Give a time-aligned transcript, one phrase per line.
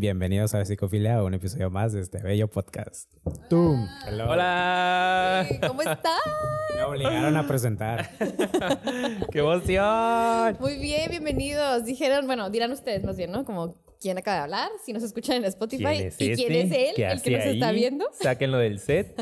[0.00, 3.10] Bienvenidos a Psicofilia, a un episodio más de este bello podcast.
[3.50, 3.84] ¡Tum!
[4.06, 4.30] Hello.
[4.30, 5.44] Hola.
[5.48, 6.20] Hey, ¿Cómo estás?
[6.76, 8.08] Me obligaron a presentar.
[9.32, 10.56] ¡Qué emoción!
[10.60, 11.84] Muy bien, bienvenidos.
[11.84, 13.44] Dijeron, bueno, dirán ustedes más bien, ¿no?
[13.44, 16.64] Como quién acaba de hablar, si nos escuchan en Spotify ¿Quién es y quién es
[16.66, 16.90] este?
[16.90, 18.08] él, ¿Qué el que nos está viendo.
[18.20, 19.16] Sáquenlo del set.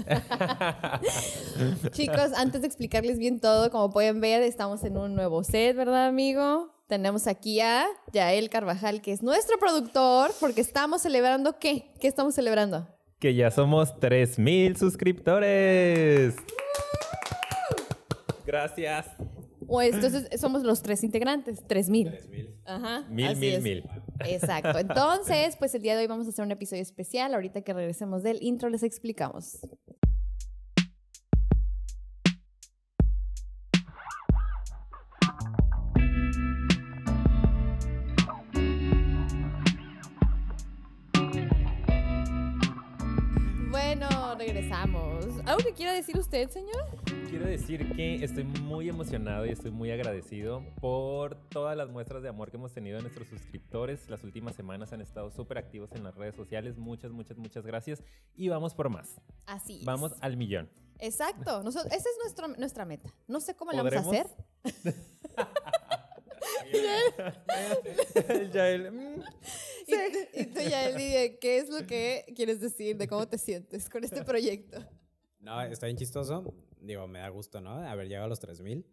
[1.93, 6.07] Chicos, antes de explicarles bien todo, como pueden ver, estamos en un nuevo set, ¿verdad,
[6.07, 6.76] amigo?
[6.87, 11.93] Tenemos aquí a Yael Carvajal, que es nuestro productor, porque estamos celebrando ¿qué?
[12.01, 12.87] ¿Qué estamos celebrando?
[13.19, 16.35] que ya somos 3000 suscriptores.
[18.45, 19.07] Gracias.
[19.67, 22.13] O entonces somos los tres integrantes, tres mil.
[22.65, 23.05] Ajá.
[23.09, 23.63] Mil, así mil, es.
[23.63, 23.85] mil.
[24.25, 24.79] Exacto.
[24.79, 27.35] Entonces, pues el día de hoy vamos a hacer un episodio especial.
[27.35, 29.59] Ahorita que regresemos del intro les explicamos.
[43.87, 45.25] Bueno, regresamos.
[45.45, 46.85] ¿Algo que quiera decir usted, señor?
[47.31, 52.29] Quiero decir que estoy muy emocionado y estoy muy agradecido por todas las muestras de
[52.29, 54.11] amor que hemos tenido de nuestros suscriptores.
[54.11, 56.77] Las últimas semanas han estado súper activos en las redes sociales.
[56.77, 58.03] Muchas, muchas, muchas gracias.
[58.35, 59.21] Y vamos por más.
[59.47, 59.79] Así.
[59.79, 59.85] es.
[59.85, 60.69] Vamos al millón.
[60.99, 61.63] Exacto.
[61.63, 63.15] Nosotros, esa es nuestro, nuestra meta.
[63.29, 64.27] No sé cómo la vamos a hacer.
[68.53, 69.23] Ya él, mm,
[69.87, 73.89] Y, y tú ya dije, ¿qué es lo que quieres decir de cómo te sientes
[73.89, 74.79] con este proyecto?
[75.41, 76.55] No, está bien chistoso.
[76.81, 77.71] Digo, me da gusto, ¿no?
[77.77, 78.85] Haber llegado a los 3000.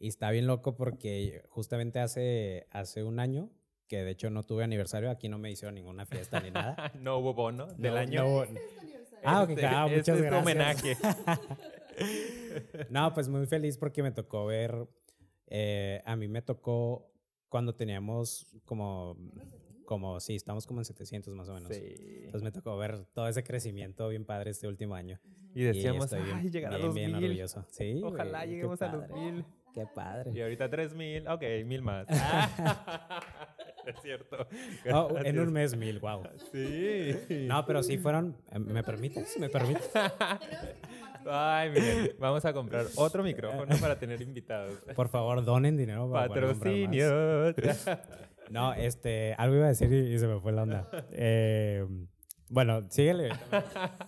[0.00, 3.50] Y está bien loco porque justamente hace, hace un año,
[3.88, 6.92] que de hecho no tuve aniversario, aquí no me hicieron ninguna fiesta ni nada.
[7.00, 8.22] no hubo bono del No, año.
[8.22, 8.46] no hubo-
[9.24, 10.42] Ah, ok, Este- ah, este muchas es tu gracias.
[10.42, 10.96] homenaje.
[12.90, 14.86] No, pues muy feliz porque me tocó ver.
[15.48, 17.10] Eh, a mí me tocó
[17.48, 19.16] cuando teníamos como.
[19.84, 21.74] Como, sí, estamos como en 700 más o menos.
[21.74, 21.94] Sí.
[22.26, 25.18] Entonces me tocó ver todo ese crecimiento bien padre este último año.
[25.54, 27.24] Y decíamos, bien- ay, llegar a bien, los bien mil.
[27.24, 27.64] orgulloso.
[27.70, 28.02] Sí.
[28.04, 29.46] Ojalá güey, lleguemos a los mil.
[29.72, 30.32] Qué padre.
[30.34, 31.26] Y ahorita tres mil.
[31.26, 32.06] Ok, mil más.
[33.86, 34.46] es cierto.
[34.92, 36.22] Oh, en un mes mil, wow.
[36.52, 37.14] Sí.
[37.46, 38.36] No, pero sí fueron.
[38.52, 39.38] eh, ¿Me permites?
[39.38, 39.90] ¿Me permites?
[41.30, 44.78] Ay, miren, vamos a comprar otro micrófono para tener invitados.
[44.94, 46.28] Por favor, donen dinero para.
[46.28, 47.54] Patrocinio.
[48.50, 50.88] No, este, algo iba a decir y, y se me fue la onda.
[51.12, 51.86] Eh,
[52.48, 53.30] bueno, síguele.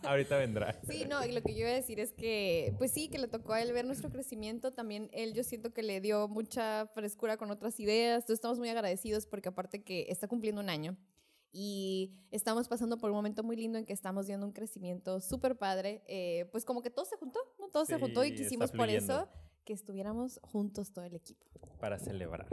[0.03, 0.81] Ahorita vendrá.
[0.88, 3.28] Sí, no, y lo que yo iba a decir es que, pues sí, que le
[3.28, 4.70] tocó a él ver nuestro crecimiento.
[4.70, 8.22] También él, yo siento que le dio mucha frescura con otras ideas.
[8.22, 10.97] Entonces estamos muy agradecidos porque aparte que está cumpliendo un año
[11.53, 15.56] y estamos pasando por un momento muy lindo en que estamos viendo un crecimiento súper
[15.56, 16.03] padre.
[16.06, 17.69] eh, pues como que todo se juntó, ¿no?
[17.69, 19.28] Todo se juntó y quisimos por eso
[19.65, 21.47] que estuviéramos juntos todo el equipo.
[21.81, 22.49] Para celebrar.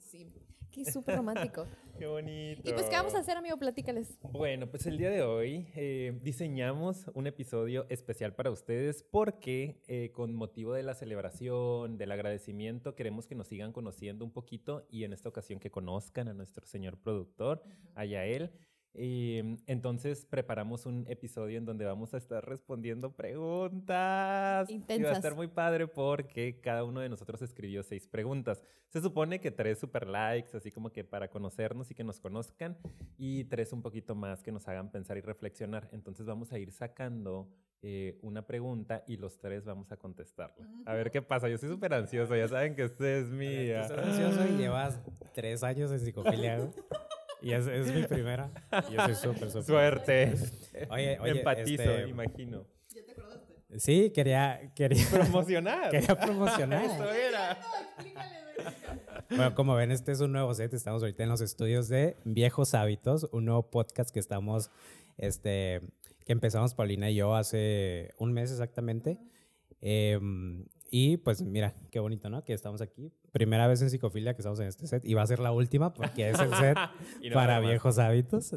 [0.00, 0.26] Sí,
[0.74, 1.66] qué súper romántico.
[1.98, 2.68] Qué bonito.
[2.68, 3.56] y pues, ¿qué vamos a hacer, amigo?
[3.56, 4.18] Platícales.
[4.32, 10.10] Bueno, pues el día de hoy eh, diseñamos un episodio especial para ustedes porque eh,
[10.12, 15.04] con motivo de la celebración, del agradecimiento, queremos que nos sigan conociendo un poquito y
[15.04, 17.62] en esta ocasión que conozcan a nuestro señor productor,
[17.94, 18.50] a Yael.
[18.96, 24.70] Eh, entonces preparamos un episodio en donde vamos a estar respondiendo preguntas.
[24.70, 25.16] Y va a Intensas.
[25.16, 28.62] estar muy padre porque cada uno de nosotros escribió seis preguntas.
[28.88, 32.76] Se supone que tres super likes, así como que para conocernos y que nos conozcan,
[33.18, 35.88] y tres un poquito más que nos hagan pensar y reflexionar.
[35.92, 37.48] Entonces vamos a ir sacando
[37.82, 40.68] eh, una pregunta y los tres vamos a contestarla.
[40.86, 41.48] A ver qué pasa.
[41.48, 43.46] Yo soy súper ansioso, ya saben que este es mi...
[43.46, 45.00] Estás ansioso y llevas
[45.34, 46.70] tres años en psicofilia.
[47.44, 48.50] Y es, es mi primera.
[48.90, 49.64] Yo soy súper, súper.
[49.64, 50.34] Suerte.
[50.90, 52.64] Oye, oye, Empatizo, este- imagino.
[53.76, 55.90] Sí, quería, quería, Promocionar.
[55.90, 56.84] quería promocionar.
[56.84, 57.58] Eso era.
[59.28, 60.72] Bueno, como ven, este es un nuevo set.
[60.72, 64.70] Estamos ahorita en los estudios de Viejos Hábitos, un nuevo podcast que estamos,
[65.18, 65.82] este,
[66.24, 69.18] que empezamos Paulina y yo hace un mes exactamente.
[69.82, 70.18] Eh,
[70.90, 72.44] y pues mira, qué bonito, ¿no?
[72.44, 73.12] Que estamos aquí.
[73.32, 75.92] Primera vez en psicofilia que estamos en este set y va a ser la última
[75.92, 76.76] porque es el set
[77.28, 78.54] no para viejos hábitos.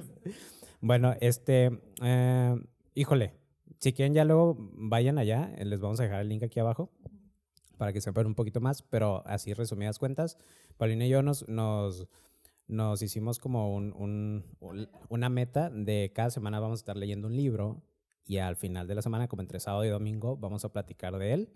[0.80, 1.70] bueno, este,
[2.02, 2.56] eh,
[2.94, 3.34] híjole,
[3.78, 6.90] si quieren ya luego vayan allá, les vamos a dejar el link aquí abajo
[7.78, 10.38] para que sepan un poquito más, pero así resumidas cuentas,
[10.76, 12.06] Paulina y yo nos, nos,
[12.68, 17.36] nos hicimos como un- un- una meta de cada semana vamos a estar leyendo un
[17.36, 17.82] libro
[18.24, 21.32] y al final de la semana, como entre sábado y domingo, vamos a platicar de
[21.32, 21.52] él,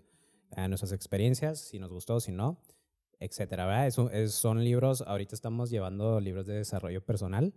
[0.55, 2.61] eh, nuestras experiencias, si nos gustó, si no,
[3.19, 3.87] etcétera.
[3.87, 7.53] Es es- son libros, ahorita estamos llevando libros de desarrollo personal.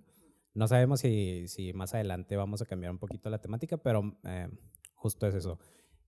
[0.54, 4.48] No sabemos si, si más adelante vamos a cambiar un poquito la temática, pero eh,
[4.94, 5.58] justo es eso.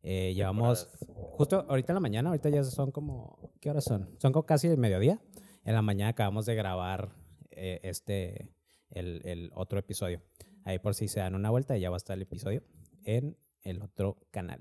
[0.03, 4.09] Eh, llevamos, justo ahorita en la mañana, ahorita ya son como, ¿qué horas son?
[4.21, 5.21] Son como casi el mediodía.
[5.65, 7.15] En la mañana acabamos de grabar
[7.51, 8.49] eh, este,
[8.91, 10.23] el, el otro episodio.
[10.65, 12.63] Ahí por si se dan una vuelta, ya va a estar el episodio
[13.05, 14.61] en el otro canal.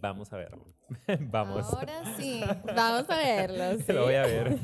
[0.00, 0.64] Vamos a verlo.
[1.30, 1.64] Vamos.
[1.72, 2.42] Ahora sí,
[2.76, 3.78] vamos a verlo.
[3.84, 3.84] sí.
[3.92, 4.58] Lo voy a ver.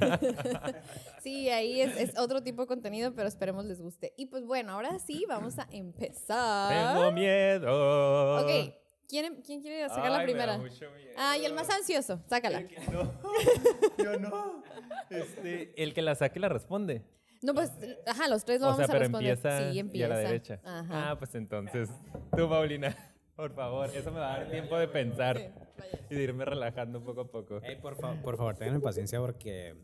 [1.22, 4.12] Sí, ahí es, es otro tipo de contenido, pero esperemos les guste.
[4.18, 6.94] Y pues bueno, ahora sí, vamos a empezar.
[6.94, 8.42] Tengo miedo.
[8.42, 8.74] Ok,
[9.08, 10.58] ¿quién, quién quiere sacar la Ay, me da primera?
[10.58, 11.14] mucho miedo.
[11.16, 12.58] Ah, y el más ansioso, sácala.
[12.58, 13.12] El que- No,
[13.98, 14.62] yo no.
[15.08, 17.02] Este, el que la saque la responde.
[17.42, 17.70] No, pues,
[18.06, 19.30] ajá, los tres lo o vamos sea, a pero responder.
[19.32, 20.06] empieza, sí, y empieza.
[20.06, 20.60] a la derecha.
[20.64, 21.10] Ajá.
[21.10, 21.88] Ah, pues entonces,
[22.36, 22.94] tú, Paulina,
[23.36, 25.40] por favor, eso me va a dar tiempo de pensar
[26.10, 27.60] y de irme relajando poco a poco.
[27.62, 29.74] Ey, por, fa- por favor, tengan paciencia porque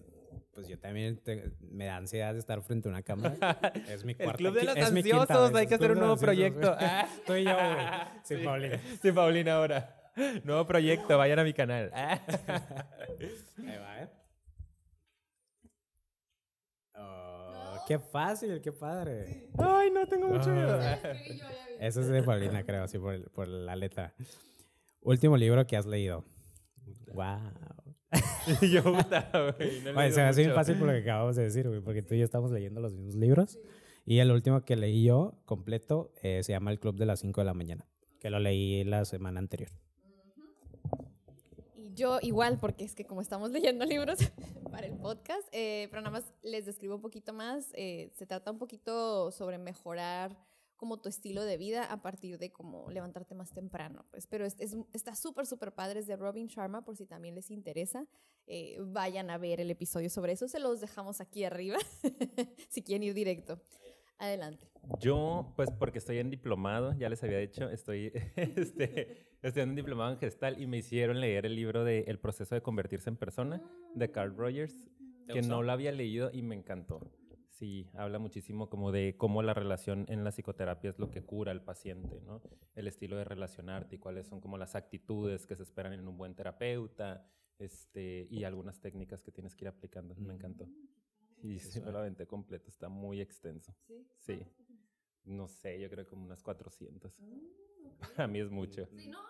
[0.52, 3.36] pues yo también te- me da ansiedad de estar frente a una cámara.
[3.88, 5.98] Es mi El cuarta Club de los es mi quinta Ansiosos, hay que hacer un
[5.98, 6.60] nuevo proyecto.
[6.74, 6.84] güey.
[6.88, 7.08] Ah.
[7.26, 7.76] Tú y yo, güey.
[8.24, 8.42] Sí, Sí.
[8.44, 8.80] Paulina.
[9.02, 10.12] Sí, Paulina, ahora.
[10.44, 11.90] Nuevo proyecto, vayan a mi canal.
[11.94, 12.18] Ah.
[13.58, 14.08] Ahí va, ¿eh?
[17.86, 19.48] Qué fácil, qué padre.
[19.58, 20.78] Ay, no tengo mucho miedo.
[21.80, 24.14] Eso es de Paulina, creo, así por, el- por la letra.
[25.02, 26.24] Último libro que has leído.
[27.14, 27.52] Wow.
[28.72, 29.80] Yo, puta, güey.
[29.82, 32.02] no leído se me hace bien fácil por lo que acabamos de decir, güey, porque
[32.02, 33.58] tú y yo estamos leyendo los mismos libros.
[34.04, 37.40] Y el último que leí yo, completo, eh, se llama El Club de las 5
[37.40, 37.86] de la mañana,
[38.20, 39.70] que lo leí la semana anterior.
[41.96, 44.18] Yo igual, porque es que como estamos leyendo libros
[44.70, 47.70] para el podcast, eh, pero nada más les describo un poquito más.
[47.74, 50.36] eh, se trata un poquito sobre mejorar
[50.76, 54.26] como tu estilo de vida a partir de como levantarte más temprano, pues.
[54.26, 57.50] Pero es, es- está súper, súper padre, es de Robin Sharma, por si también les
[57.50, 58.06] interesa.
[58.46, 61.78] eh, vayan a ver el episodio sobre eso, se los dejamos aquí arriba,
[62.68, 63.58] si quieren ir directo.
[64.18, 64.66] Adelante.
[65.00, 70.12] Yo, pues porque estoy en diplomado, ya les había dicho, estoy este, estudiando un diplomado
[70.12, 73.62] en gestal y me hicieron leer el libro de El proceso de convertirse en persona
[73.94, 74.88] de Carl Rogers,
[75.26, 75.56] ¿Te que gustó?
[75.56, 77.00] no lo había leído y me encantó.
[77.50, 81.52] Sí, habla muchísimo como de cómo la relación en la psicoterapia es lo que cura
[81.52, 82.42] al paciente, ¿no?
[82.74, 86.18] El estilo de relacionarte y cuáles son como las actitudes que se esperan en un
[86.18, 87.26] buen terapeuta,
[87.58, 90.14] este, y algunas técnicas que tienes que ir aplicando.
[90.16, 90.68] Me encantó.
[91.42, 93.74] Y sí, me lo aventé completo, está muy extenso.
[94.18, 94.40] Sí.
[95.24, 97.12] No sé, yo creo que como unas 400.
[98.16, 98.86] Para mí es mucho.
[98.86, 99.20] Sí, no.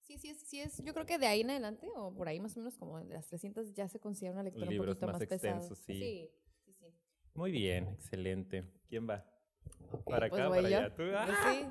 [0.00, 0.82] Sí, sí es, sí es.
[0.84, 3.14] Yo creo que de ahí en adelante, o por ahí más o menos como de
[3.14, 5.94] las 300, ya se considera una lectura un Libros poquito más más, extensos, sí.
[5.94, 6.30] Sí,
[6.64, 6.86] sí, sí.
[7.34, 8.64] Muy bien, excelente.
[8.88, 9.24] ¿Quién va?
[10.04, 10.76] Para pues acá, voy para yo.
[10.78, 10.94] allá.
[10.94, 11.02] ¿Tú?
[11.02, 11.50] Yo ¡Ah!
[11.50, 11.66] sí.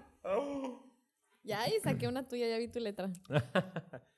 [1.44, 3.12] Ya, y saqué una tuya, ya vi tu letra.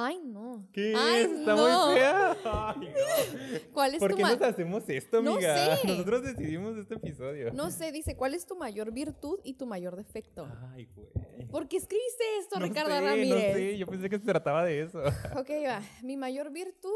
[0.00, 0.64] Ay, no.
[0.72, 0.94] ¿Qué?
[0.96, 1.86] Ay, Está no.
[1.88, 2.36] muy fea.
[2.44, 3.58] Ay, no.
[3.72, 5.76] ¿Cuál es ¿Por tu qué nos hacemos esto, No amiga?
[5.76, 5.86] sé.
[5.88, 7.52] Nosotros decidimos este episodio.
[7.52, 10.48] No sé, dice, ¿cuál es tu mayor virtud y tu mayor defecto?
[10.72, 11.48] Ay, güey.
[11.50, 12.60] ¿Por qué escribiste esto.
[12.60, 13.48] No Ricardo sé, Ramírez?
[13.48, 15.02] No sé, yo pensé que se trataba de eso.
[15.36, 15.82] Ok, va.
[16.04, 16.94] Mi mayor virtud.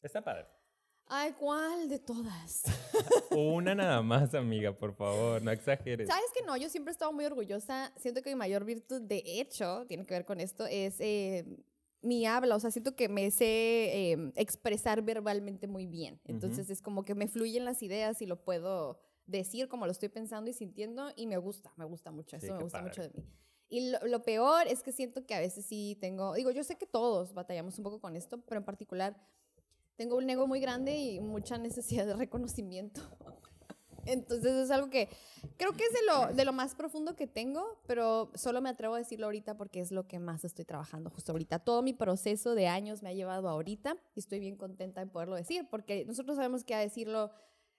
[0.00, 0.46] Está padre.
[1.06, 2.62] Ay, ¿cuál de todas?
[3.30, 6.06] Una nada más, amiga, por favor, no exageres.
[6.08, 6.56] ¿Sabes que no?
[6.56, 7.92] Yo siempre he estado muy orgullosa.
[7.98, 11.44] Siento que mi mayor virtud, de hecho, tiene que ver con esto, es eh,
[12.02, 12.56] mi habla.
[12.56, 16.20] O sea, siento que me sé eh, expresar verbalmente muy bien.
[16.24, 20.08] Entonces es como que me fluyen las ideas y lo puedo decir como lo estoy
[20.08, 22.38] pensando y sintiendo y me gusta, me gusta mucho.
[22.40, 22.90] Sí, Eso me gusta padre.
[22.90, 23.24] mucho de mí.
[23.68, 26.76] Y lo, lo peor es que siento que a veces sí tengo, digo, yo sé
[26.76, 29.16] que todos batallamos un poco con esto, pero en particular
[29.94, 33.00] tengo un ego muy grande y mucha necesidad de reconocimiento.
[34.06, 35.08] Entonces es algo que
[35.56, 38.94] creo que es de lo, de lo más profundo que tengo, pero solo me atrevo
[38.94, 41.58] a decirlo ahorita porque es lo que más estoy trabajando justo ahorita.
[41.60, 45.10] Todo mi proceso de años me ha llevado a ahorita y estoy bien contenta de
[45.10, 47.30] poderlo decir porque nosotros sabemos que a decirlo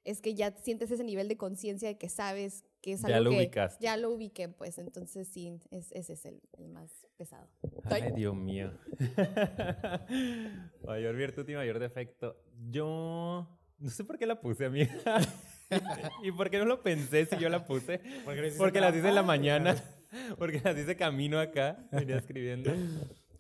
[0.04, 3.26] es que ya sientes ese nivel de conciencia de que sabes que es Ya algo
[3.26, 3.84] lo que ubicaste.
[3.84, 7.48] ya lo ubiqué, pues entonces sí, es- ese es el, el más pesado.
[7.84, 8.72] Ay, Dios mío.
[10.86, 12.36] mayor virtud y mayor defecto.
[12.70, 13.48] Yo
[13.78, 14.90] no sé por qué la puse, amiga.
[16.24, 18.02] ¿Y por qué no lo pensé si yo la puse?
[18.58, 19.76] Porque las hice en la mañana.
[20.38, 21.78] Porque las hice camino acá.
[21.92, 22.74] Venía escribiendo.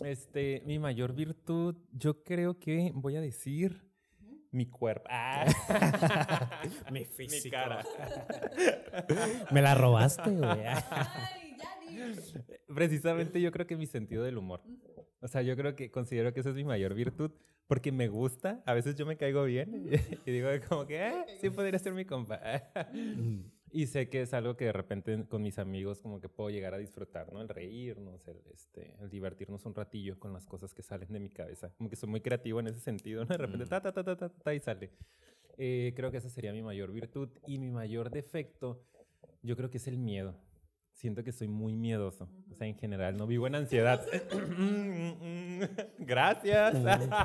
[0.05, 3.91] Este, mi mayor virtud, yo creo que voy a decir
[4.51, 5.05] mi cuerpo.
[5.09, 5.45] Ah.
[6.91, 7.55] Mi mi físico.
[7.55, 7.83] cara.
[9.51, 10.59] Me la robaste, güey.
[12.73, 14.61] Precisamente yo creo que mi sentido del humor.
[15.21, 17.31] O sea, yo creo que considero que esa es mi mayor virtud
[17.67, 18.61] porque me gusta.
[18.65, 19.87] A veces yo me caigo bien
[20.25, 22.41] y digo como que, ah, sí podría ser mi compa.
[23.71, 26.73] y sé que es algo que de repente con mis amigos como que puedo llegar
[26.73, 27.39] a disfrutar, ¿no?
[27.39, 31.29] El reírnos, el, este, el divertirnos un ratillo con las cosas que salen de mi
[31.29, 31.71] cabeza.
[31.77, 33.29] Como que soy muy creativo en ese sentido, ¿no?
[33.29, 34.89] De repente, ta, ta, ta, ta, ta, ta, y sale.
[35.57, 38.83] Eh, creo que esa sería mi mayor virtud y mi mayor defecto,
[39.43, 40.35] yo creo que es el miedo.
[41.01, 42.29] Siento que soy muy miedoso.
[42.51, 44.05] O sea, en general, no vivo en ansiedad.
[45.97, 46.73] Gracias.
[46.75, 47.17] Lo siento.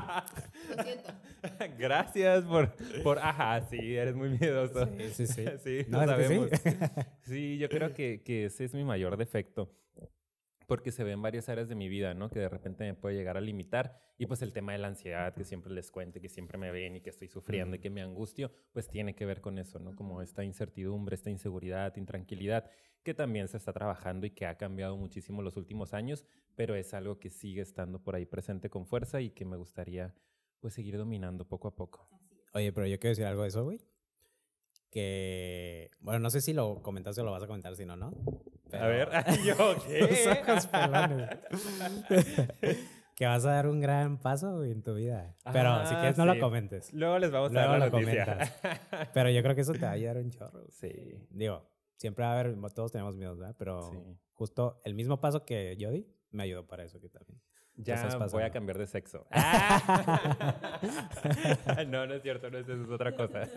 [1.78, 4.87] Gracias por, por, ajá, sí, eres muy miedoso.
[4.87, 5.45] Sí, sí, sí.
[5.62, 6.35] Sí, No, lo que sí.
[6.35, 6.50] sabemos.
[7.21, 9.71] Sí, yo creo que, que ese es mi mayor defecto.
[10.66, 12.28] Porque se ve en varias áreas de mi vida, ¿no?
[12.28, 14.00] Que de repente me puede llegar a limitar.
[14.18, 16.97] Y pues el tema de la ansiedad, que siempre les cuento, que siempre me ven
[16.97, 19.95] y que estoy sufriendo y que me angustio, pues tiene que ver con eso, ¿no?
[19.95, 22.68] Como esta incertidumbre, esta inseguridad, intranquilidad,
[23.06, 26.92] que también se está trabajando y que ha cambiado muchísimo los últimos años, pero es
[26.92, 30.12] algo que sigue estando por ahí presente con fuerza y que me gustaría,
[30.60, 32.08] pues, seguir dominando poco a poco.
[32.52, 33.80] Oye, pero yo quiero decir algo de eso, güey.
[34.90, 38.12] Que, bueno, no sé si lo comentaste o lo vas a comentar, si no, ¿no?
[38.72, 39.08] A ver,
[39.44, 40.36] ¿yo Los qué?
[43.16, 45.36] que vas a dar un gran paso güey, en tu vida.
[45.52, 46.34] Pero si Ah, quieres, no sí.
[46.38, 46.92] lo comentes.
[46.92, 48.52] Luego les vamos a Luego dar la lo noticia.
[49.14, 50.64] Pero yo creo que eso te va a ayudar un chorro.
[50.70, 50.90] sí.
[51.30, 53.56] Digo, siempre va a haber, todos tenemos miedos, ¿verdad?
[53.58, 53.98] Pero Sí.
[54.34, 57.40] justo el mismo paso que yo di me ayudó para eso que también.
[57.78, 59.26] Ya voy a cambiar de sexo.
[61.88, 63.48] no, no es cierto, no es eso, es otra cosa.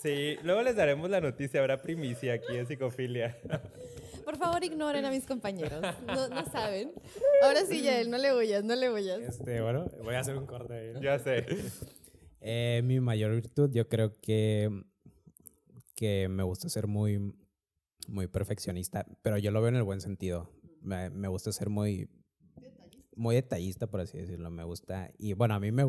[0.00, 3.36] Sí, luego les daremos la noticia, habrá primicia aquí en psicofilia.
[4.24, 5.80] Por favor, ignoren a mis compañeros.
[6.06, 6.92] No, no saben.
[7.42, 9.20] Ahora sí, Yael, no le huyas, no le huyas.
[9.20, 10.92] Este, bueno, voy a hacer un corte ahí.
[10.92, 11.00] ¿no?
[11.00, 11.46] Ya sé.
[12.40, 14.70] Eh, mi mayor virtud, yo creo que,
[15.98, 17.34] que me gusta ser muy,
[18.06, 20.48] muy perfeccionista, pero yo lo veo en el buen sentido.
[20.80, 22.08] Me, me gusta ser muy,
[23.16, 24.48] muy detallista, por así decirlo.
[24.48, 25.82] Me gusta, y bueno, a mí me,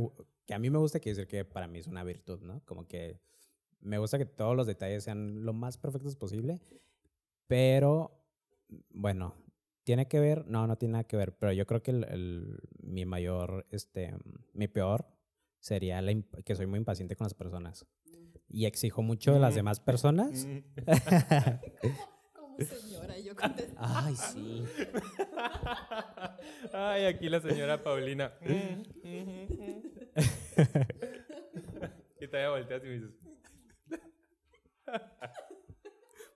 [0.47, 2.65] que a mí me gusta quiere decir que para mí es una virtud, ¿no?
[2.65, 3.21] Como que
[3.81, 6.59] me gusta que todos los detalles sean lo más perfectos posible,
[7.45, 8.25] pero
[8.89, 9.35] bueno,
[9.83, 13.05] tiene que ver, no, no tiene nada que ver, pero yo creo que el, mi
[13.05, 14.15] mayor, este,
[14.53, 15.05] mi peor
[15.59, 16.01] sería
[16.43, 17.85] que soy muy impaciente con las personas
[18.49, 20.45] y exijo mucho de las demás personas.
[20.45, 20.59] Mm.
[22.33, 23.75] Como señora, yo contesto.
[23.77, 24.65] Ay, sí.
[26.73, 28.33] Ay, aquí la señora Paulina.
[32.21, 33.11] Y todavía volteas y me dices,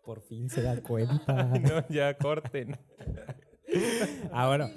[0.03, 1.43] Por fin se da cuenta.
[1.59, 2.77] no, ya corten.
[4.31, 4.69] Ah, bueno.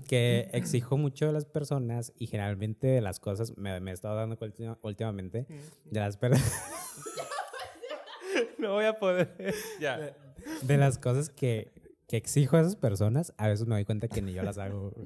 [0.08, 4.16] que exijo mucho de las personas y generalmente de las cosas, me, me he estado
[4.16, 5.46] dando cuenta última- últimamente,
[5.84, 6.32] de las, per-
[8.58, 9.54] No voy a poder.
[9.80, 10.14] Ya.
[10.62, 11.72] de las cosas que,
[12.08, 14.92] que exijo a esas personas, a veces me doy cuenta que ni yo las hago.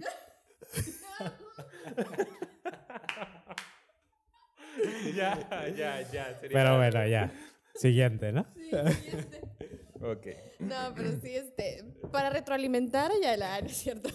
[5.15, 5.39] Ya,
[5.75, 6.35] ya, ya.
[6.39, 7.33] sería- Pero bueno, ya.
[7.75, 8.47] Siguiente, ¿no?
[8.55, 9.41] Sí, siguiente.
[10.13, 10.27] Ok.
[10.61, 14.09] No, pero sí, este, para retroalimentar a Yael, ah, no es cierto.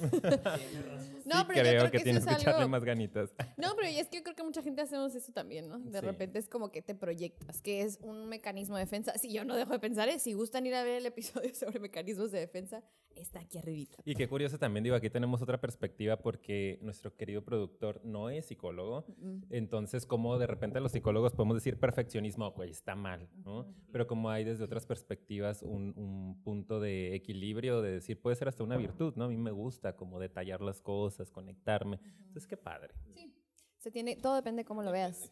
[1.33, 2.69] No, pero yo creo creo que, que, tienes que es echarle algo...
[2.69, 3.33] más ganitas.
[3.57, 5.79] No, pero es que yo creo que mucha gente hacemos eso también, ¿no?
[5.79, 6.05] De Sí.
[6.05, 9.17] repente es como que te proyectas, que es un mecanismo de defensa.
[9.17, 10.19] Si yo no dejo de pensar, ¿eh?
[10.19, 12.83] si gustan ir a ver el episodio sobre mecanismos de defensa,
[13.15, 13.97] está aquí arribita.
[14.05, 18.45] Y qué curioso también, digo, aquí tenemos otra perspectiva porque nuestro querido productor no es
[18.47, 19.05] psicólogo.
[19.17, 19.43] Mm.
[19.49, 23.67] Entonces, como de repente los psicólogos podemos decir perfeccionismo, güey, está mal, ¿no?
[23.91, 28.47] Pero como hay desde otras perspectivas un, un punto de equilibrio, de decir, puede ser
[28.47, 29.25] hasta una virtud, ¿no?
[29.25, 31.99] A mí me gusta como detallar las cosas, conectarme.
[32.19, 32.93] Entonces, qué padre.
[33.13, 33.35] Sí.
[33.77, 35.31] Se tiene, todo depende de cómo lo veas.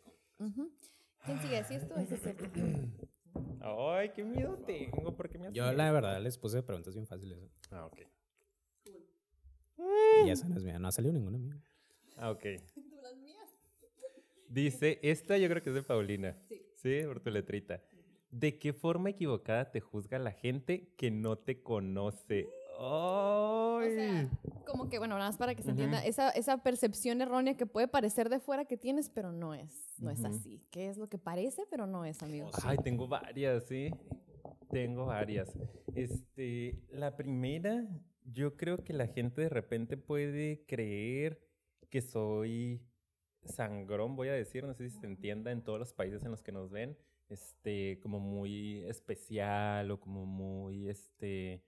[1.26, 1.64] ¿Quién sigue?
[1.64, 1.96] ¿Sí esto?
[1.96, 2.46] Ese es cierto.
[3.62, 7.38] Ay, qué miedo tengo, ¿por qué me Yo la verdad les puse preguntas bien fáciles.
[7.40, 7.50] ¿eh?
[7.72, 8.00] Ah, ok.
[10.26, 11.58] Y esa no es mía, no ha salido ninguna mía.
[12.18, 12.46] Ah, ok.
[14.50, 16.38] Dice, esta yo creo que es de Paulina.
[16.48, 16.66] Sí.
[16.74, 17.84] Sí, por tu letrita.
[18.32, 22.48] ¿De qué forma equivocada te juzga la gente que no te conoce?
[22.82, 24.30] O sea,
[24.66, 27.90] como que, bueno, nada más para que se entienda, esa, esa percepción errónea que puede
[27.90, 30.62] parecer de fuera que tienes, pero no es, no es así.
[30.72, 32.54] Que es lo que parece, pero no es, amigos.
[32.64, 33.92] Ay, tengo varias, sí.
[34.72, 35.52] Tengo varias.
[35.94, 37.86] Este, la primera,
[38.24, 41.46] yo creo que la gente de repente puede creer
[41.90, 42.82] que soy
[43.44, 46.44] sangrón, voy a decir, no sé si se entienda en todos los países en los
[46.44, 51.66] que nos ven, este, como muy especial o como muy, este,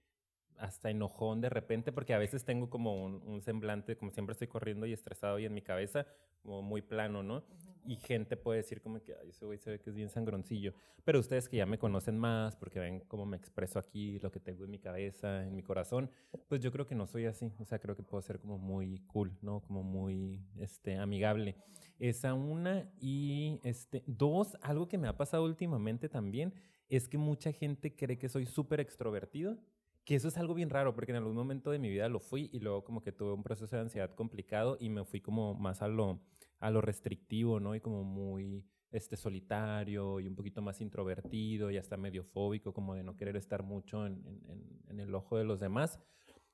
[0.61, 4.47] hasta enojón de repente, porque a veces tengo como un, un semblante, como siempre estoy
[4.47, 6.05] corriendo y estresado y en mi cabeza,
[6.41, 7.43] como muy plano, ¿no?
[7.83, 10.73] Y gente puede decir como que, ay, ese güey se ve que es bien sangroncillo.
[11.03, 14.39] Pero ustedes que ya me conocen más, porque ven cómo me expreso aquí, lo que
[14.39, 16.11] tengo en mi cabeza, en mi corazón,
[16.47, 17.51] pues yo creo que no soy así.
[17.57, 19.61] O sea, creo que puedo ser como muy cool, ¿no?
[19.61, 21.55] Como muy este, amigable.
[21.97, 22.87] Esa una.
[22.99, 26.53] Y este, dos, algo que me ha pasado últimamente también
[26.87, 29.57] es que mucha gente cree que soy súper extrovertido.
[30.03, 32.49] Que eso es algo bien raro, porque en algún momento de mi vida lo fui
[32.51, 35.81] y luego como que tuve un proceso de ansiedad complicado y me fui como más
[35.83, 36.19] a lo,
[36.59, 37.75] a lo restrictivo, ¿no?
[37.75, 42.95] Y como muy este solitario y un poquito más introvertido y hasta medio fóbico, como
[42.95, 45.99] de no querer estar mucho en, en- en el ojo de los demás.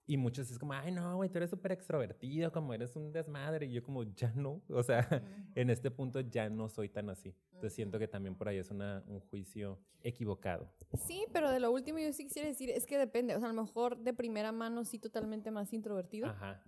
[0.10, 3.66] Y muchos es como, ay, no, güey, tú eres súper extrovertido, como eres un desmadre.
[3.66, 4.62] Y yo como, ya no.
[4.70, 5.00] O sea,
[5.56, 7.36] en este punto ya no soy tan así.
[7.48, 10.72] Entonces siento que también por ahí es una, un juicio equivocado.
[11.06, 13.36] Sí, pero de lo último yo sí quisiera decir, es que depende.
[13.36, 16.28] O sea, a lo mejor de primera mano sí totalmente más introvertido.
[16.28, 16.64] Ajá.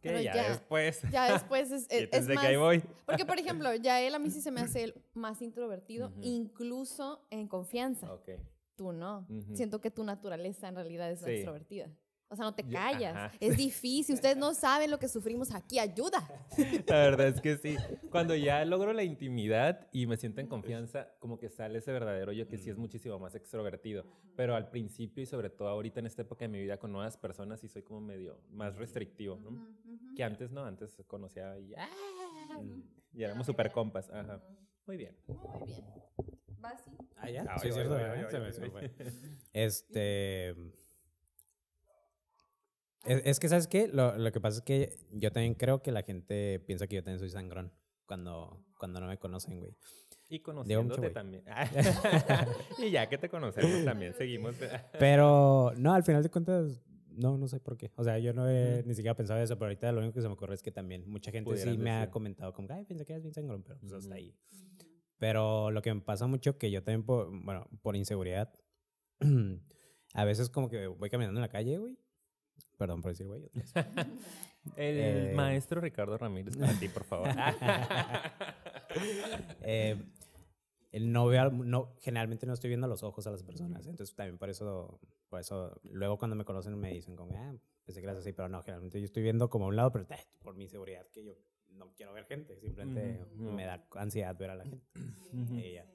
[0.00, 1.02] Que ya, ya- después.
[1.10, 2.44] Ya después es, es, es Quítense más...
[2.44, 2.82] que ahí voy.
[3.06, 6.20] Porque, por ejemplo, ya él a mí sí se me hace el más introvertido, Ujú.
[6.22, 8.12] incluso en confianza.
[8.12, 8.28] Ok.
[8.76, 9.26] Tú no.
[9.54, 11.30] Siento que tu naturaleza en realidad es Sí.
[11.30, 11.88] extrovertida.
[12.34, 13.16] O sea, no te callas.
[13.16, 13.32] ajá.
[13.40, 14.14] Es difícil.
[14.16, 15.78] Ustedes no saben lo que sufrimos aquí.
[15.78, 16.28] Ayuda.
[16.86, 17.76] La verdad es que sí.
[18.10, 22.32] Cuando ya logro la intimidad y me siento en confianza, como que sale ese verdadero
[22.32, 24.04] yo que sí es muchísimo más extrovertido.
[24.36, 27.16] Pero al principio y sobre todo ahorita en esta época de mi vida con nuevas
[27.16, 29.68] personas sí soy como medio más restrictivo, ¿no?
[30.16, 31.88] Que antes no, antes conocía y, ¡ah!
[33.12, 34.10] y éramos super compas.
[34.10, 34.42] Ajá.
[34.86, 35.16] Muy bien.
[35.28, 35.84] Muy bien.
[36.64, 36.90] Va así.
[37.16, 37.42] Ah, ya.
[37.58, 37.94] Sí, es ay, cierto.
[37.94, 38.24] ay, ¿verdad?
[38.24, 38.70] ay, Se ay, me- ay, se me ay.
[38.70, 38.90] fue.
[39.52, 40.54] Este.
[43.04, 43.88] Es, es que, ¿sabes qué?
[43.88, 47.02] Lo, lo que pasa es que yo también creo que la gente piensa que yo
[47.02, 47.72] también soy sangrón
[48.06, 49.76] cuando, cuando no me conocen, güey.
[50.28, 51.12] Y mucho, conociéndote güey.
[51.12, 51.44] también.
[52.78, 54.54] y ya que te conocemos también, seguimos.
[54.98, 56.80] Pero no, al final de cuentas,
[57.10, 57.92] no, no sé por qué.
[57.96, 60.26] O sea, yo no he ni siquiera pensado eso, pero ahorita lo único que se
[60.28, 62.10] me ocurre es que también mucha gente sí Pudieran me ha decir.
[62.12, 64.14] comentado como, ay, pensé que eras bien sangrón, pero pues hasta Ujú.
[64.16, 64.34] ahí.
[65.18, 68.52] Pero lo que me pasa mucho que yo también, por, bueno, por inseguridad,
[70.14, 71.96] a veces como que voy caminando en la calle, güey.
[72.76, 73.42] Perdón por decir, güey.
[74.76, 75.32] El Eh.
[75.36, 77.28] maestro Ricardo Ramírez para ti, por favor.
[79.62, 79.96] Eh,
[81.00, 83.86] no veo, no, generalmente no estoy viendo a los ojos a las personas.
[83.86, 87.54] Entonces también por eso, por eso, luego cuando me conocen me dicen como, ah,
[87.84, 90.06] pensé que eras así, pero no, generalmente yo estoy viendo como a un lado, pero
[90.10, 91.34] eh, por mi seguridad que yo
[91.70, 94.86] no quiero ver gente, simplemente me da ansiedad ver a la gente.
[95.32, 95.86] Y ya.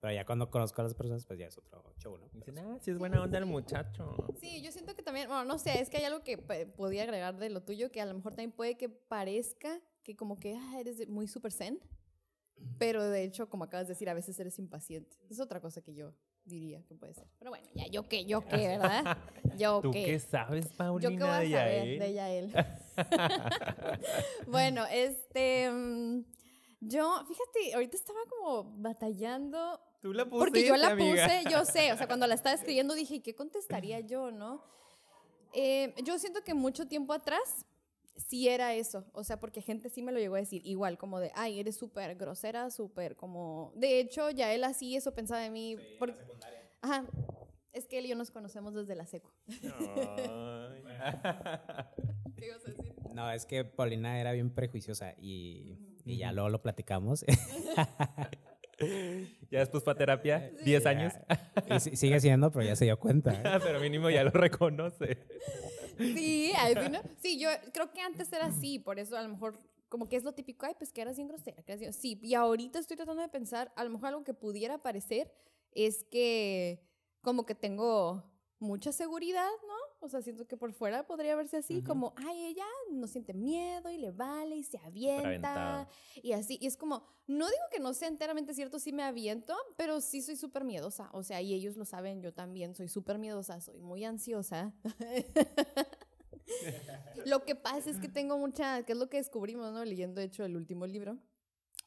[0.00, 2.28] Pero ya cuando conozco a las personas, pues ya es otro show, ¿no?
[2.32, 4.14] Dicen, ah, sí es buena onda el muchacho.
[4.40, 7.36] Sí, yo siento que también, bueno, no sé, es que hay algo que podía agregar
[7.36, 10.78] de lo tuyo, que a lo mejor también puede que parezca que como que ah,
[10.78, 11.80] eres muy super zen,
[12.78, 15.16] pero de hecho, como acabas de decir, a veces eres impaciente.
[15.28, 16.14] Es otra cosa que yo
[16.44, 17.26] diría que puede ser.
[17.38, 19.18] Pero bueno, ya, yo qué, yo qué, ¿verdad?
[19.58, 20.18] Yo ¿Tú qué qué.
[20.20, 21.10] sabes, Yo Paulina?
[21.10, 21.98] qué voy a de saber Yael?
[21.98, 22.52] de Yael.
[24.46, 25.70] bueno, este...
[25.70, 26.24] mm,
[26.80, 31.24] Yo, fíjate, ahorita estaba como batallando Tú la pusiste, porque yo la amiga.
[31.26, 34.62] puse, yo sé, o sea, cuando la estaba escribiendo dije, ¿y ¿qué contestaría yo, no?
[35.54, 37.66] Eh, yo siento que mucho tiempo atrás
[38.16, 41.20] sí era eso, o sea, porque gente sí me lo llegó a decir, igual, como
[41.20, 43.72] de, ay, eres súper grosera, súper como...
[43.76, 45.76] De hecho, ya él así eso pensaba de mí.
[45.98, 46.16] por-
[46.82, 47.04] Ajá,
[47.72, 49.32] es que él y yo nos conocemos desde la seco.
[52.36, 52.94] ¿Qué ibas a decir?
[53.12, 57.24] No, es que Paulina era bien prejuiciosa y, y ya luego lo platicamos.
[59.50, 61.12] ya después fue a terapia, 10 años,
[61.68, 63.32] y si- sigue siendo, pero ya se dio cuenta.
[63.32, 63.42] ¿eh?
[63.62, 65.18] pero mínimo ya lo reconoce.
[65.98, 69.58] Sí, al final- sí, yo creo que antes era así, por eso a lo mejor
[69.88, 71.92] como que es lo típico, ay, pues que eras bien grosera, que eras bien-".
[71.92, 75.32] Sí, y ahorita estoy tratando de pensar, a lo mejor algo que pudiera parecer
[75.72, 76.86] es que
[77.22, 78.22] como que tengo
[78.60, 79.74] mucha seguridad, ¿no?
[80.00, 83.90] O sea, siento que por fuera podría verse así, como, ay, ella no siente miedo
[83.90, 85.88] y le vale y se avienta
[86.22, 86.56] y así.
[86.60, 90.22] Y es como, no digo que no sea enteramente cierto, sí me aviento, pero sí
[90.22, 91.10] soy súper miedosa.
[91.12, 94.72] O sea, y ellos lo saben, yo también soy súper miedosa, soy muy ansiosa.
[97.26, 99.84] lo que pasa es que tengo mucha, que es lo que descubrimos, ¿no?
[99.84, 101.18] Leyendo, de hecho, el último libro.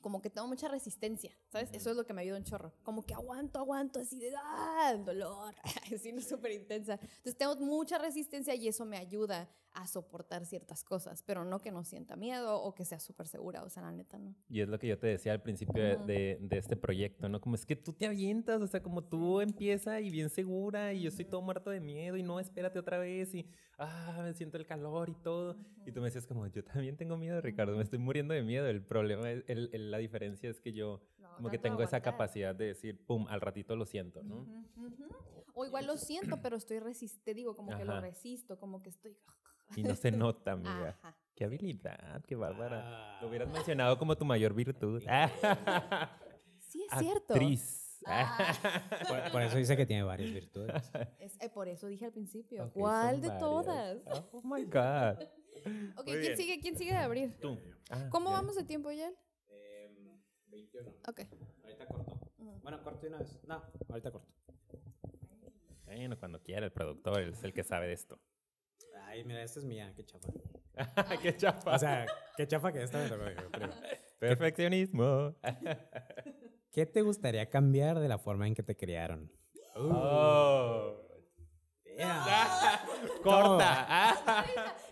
[0.01, 1.69] Como que tengo mucha resistencia, ¿sabes?
[1.73, 2.73] Eso es lo que me ayuda un chorro.
[2.83, 4.95] Como que aguanto, aguanto, así de, ¡ah!
[5.05, 5.55] Dolor.
[5.95, 6.93] Así, no súper intensa.
[6.93, 11.71] Entonces tengo mucha resistencia y eso me ayuda a soportar ciertas cosas, pero no que
[11.71, 14.35] no sienta miedo o que sea súper segura, o sea, la neta no.
[14.49, 16.05] Y es lo que yo te decía al principio de, Ujú.
[16.05, 17.39] de- de este proyecto, ¿no?
[17.39, 21.03] Como es que tú te avientas, o sea, como tú empieza y bien segura y
[21.03, 24.57] yo estoy todo muerto de miedo y no, espérate otra vez y, ah, me siento
[24.57, 25.57] el calor y todo.
[25.85, 28.67] Y tú me decías como, yo también tengo miedo, Ricardo, me estoy muriendo de miedo.
[28.67, 31.01] El problema, es, el- el- la diferencia es que yo
[31.37, 34.41] como que tengo esa capacidad de decir, pum, al ratito lo siento, ¿no?
[34.41, 35.05] Ujú, ujú.
[35.53, 38.01] O igual lo siento, pero estoy resiste, digo, como que lo Ajá.
[38.01, 39.17] resisto, como que estoy...
[39.75, 40.97] Y no se nota, amiga.
[41.01, 41.17] Ajá.
[41.35, 42.81] Qué habilidad, qué bárbara.
[42.83, 43.19] Ah.
[43.21, 45.01] Lo hubieras mencionado como tu mayor virtud.
[46.59, 47.33] Sí, es cierto.
[47.33, 47.99] Actriz.
[48.05, 48.37] Ah.
[49.09, 50.89] Por, por eso dice que tiene varias virtudes.
[51.19, 52.71] Es- eh, por eso dije al principio.
[52.73, 53.39] ¿Cuál de varias.
[53.41, 53.97] todas?
[54.31, 55.21] Oh my God.
[55.97, 56.37] Ok, Muy ¿quién bien.
[56.37, 56.59] sigue?
[56.61, 57.37] ¿Quién sigue de abrir?
[57.41, 57.59] Tú.
[57.89, 59.13] Ah, ¿Cómo vamos de tiempo, Yel?
[60.47, 60.89] 21.
[61.09, 61.21] Ok.
[61.63, 62.11] Ahorita corto.
[62.39, 62.59] Ujú.
[62.63, 63.39] Bueno, corto de una vez.
[63.45, 64.31] No, ahorita corto.
[65.85, 68.17] Bueno, cuando quiera, el productor es el que sabe de esto.
[69.05, 70.29] Ay, mira, esta es mía, qué chafa.
[71.21, 71.75] ¡Qué chapa!
[71.75, 72.05] O sea,
[72.37, 73.23] qué chafa que esta me tocó.
[73.29, 73.69] yo creo.
[74.19, 75.35] Perfeccionismo.
[76.71, 79.31] ¿Qué te gustaría cambiar de la forma en que te criaron?
[79.75, 80.97] Oh.
[83.23, 83.85] Corta.
[83.89, 84.45] Ah.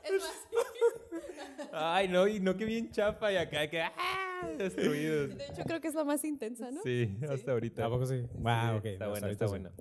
[0.04, 5.38] Es más, Ay, no, y no que bien chapa y acá que ah, destruidos.
[5.38, 6.82] de hecho, creo que es la más intensa, ¿no?
[6.84, 7.84] Sí, hasta ahorita.
[7.84, 8.26] ¿Tampoco sí?
[8.46, 8.86] Ah, Sí, ok.
[8.86, 9.50] Está no, buena, está sí.
[9.52, 9.72] buena.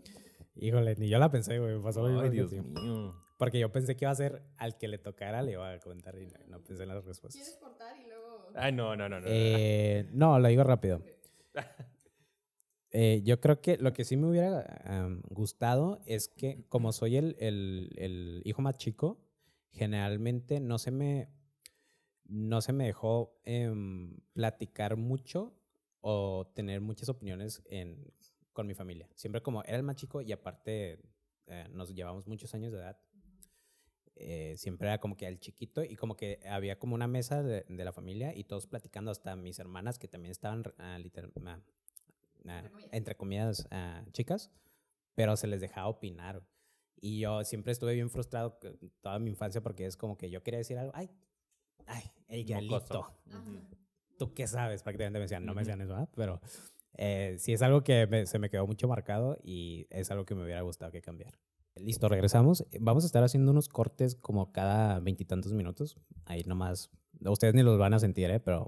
[0.57, 1.76] Híjole, ni yo la pensé, güey.
[1.76, 3.14] me Pasó lo mismo Ay, Dios a mío.
[3.38, 6.14] Porque yo pensé que iba a ser al que le tocara, le iba a comentar
[6.18, 7.57] y no, no pensé en las respuestas.
[7.61, 8.51] cortar y luego...?
[8.55, 9.27] Ay, no, no, no, no.
[9.27, 9.27] no.
[9.33, 11.03] Eh, no, lo digo rápido.
[12.90, 14.64] Eh, yo creo que lo que sí me hubiera
[15.29, 19.20] gustado es que como soy el, el- el hijo más chico,
[19.72, 21.29] generalmente no se me,
[22.24, 25.55] no se me dejó em, platicar mucho
[26.01, 28.11] o tener muchas opiniones en,
[28.55, 29.09] con mi familia.
[29.14, 30.98] Siempre como era el más chico y aparte
[31.46, 32.98] eh, nos llevamos muchos años de edad.
[34.20, 37.64] Eh, siempre era como que el chiquito y como que había como una mesa de,
[37.68, 41.61] de la familia y todos platicando, hasta mis hermanas que también estaban ah, literal- ah,
[42.46, 43.66] ah, entre comillas
[44.12, 44.50] chicas,
[45.14, 46.42] pero se les dejaba opinar.
[47.00, 48.59] Y yo siempre estuve bien frustrado
[49.00, 51.11] toda mi infancia porque es como que yo quería decir algo, ay,
[51.87, 53.07] ay, el galito.
[54.18, 54.83] ¿Tú qué sabes?
[54.83, 56.09] Prácticamente me decían, no me decían eso, ¿verdad?
[56.16, 56.40] pero
[56.94, 60.35] eh, sí es algo que me- se me quedó mucho marcado y es algo que
[60.35, 61.38] me hubiera gustado que cambiar.
[61.80, 62.64] Listo, regresamos.
[62.80, 65.96] Vamos a estar haciendo unos cortes como cada veintitantos minutos.
[66.26, 66.90] Ahí nomás,
[67.24, 68.40] ustedes ni los van a sentir, ¿eh?
[68.40, 68.66] pero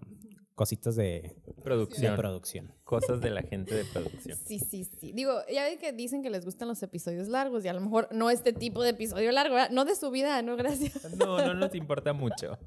[0.55, 2.16] cositas de, de Producción.
[2.16, 2.75] producción.
[2.85, 4.37] Cosas de la gente de producción.
[4.44, 5.12] Sí, sí, sí.
[5.12, 8.09] Digo, ya ven que dicen que les gustan los episodios largos y a lo mejor
[8.12, 9.70] no este tipo de episodio largo, ¿verdad?
[9.70, 11.09] no de su vida, no, gracias.
[11.18, 12.59] No, no nos importa mucho.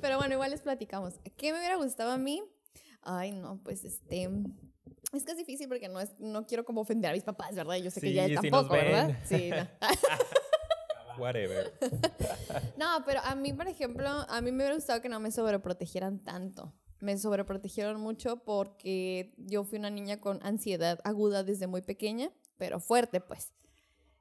[0.00, 1.14] Pero bueno, igual les platicamos.
[1.36, 2.42] ¿Qué me hubiera gustado a mí?
[3.02, 4.28] Ay, no, pues este.
[5.12, 7.76] Es que es difícil porque no, es, no quiero como ofender a mis papás, ¿verdad?
[7.76, 9.18] Yo sé que ya Sí, si nos tampoco, ¿verdad?
[9.24, 9.68] Sí, no.
[11.18, 11.72] Whatever.
[12.76, 16.20] No, pero a mí, por ejemplo, a mí me hubiera gustado que no me sobreprotegieran
[16.20, 16.72] tanto.
[17.00, 22.80] Me sobreprotegieron mucho porque yo fui una niña con ansiedad aguda desde muy pequeña, pero
[22.80, 23.52] fuerte, pues.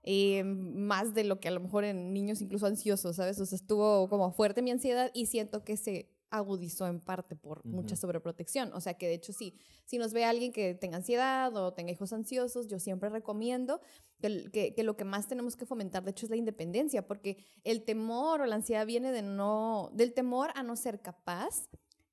[0.03, 3.39] Y más de lo que a lo mejor en niños incluso ansiosos, ¿sabes?
[3.39, 7.63] O sea, estuvo como fuerte mi ansiedad y siento que se agudizó en parte por
[7.65, 8.01] mucha Ujú.
[8.01, 8.73] sobreprotección.
[8.73, 9.53] O sea, que de hecho sí,
[9.85, 13.81] si nos ve alguien que tenga ansiedad o tenga hijos ansiosos, yo siempre recomiendo
[14.19, 17.05] que, el- que- que lo que más tenemos que fomentar, de hecho, es la independencia,
[17.05, 21.69] porque el temor o la ansiedad viene de no, del temor a no ser capaz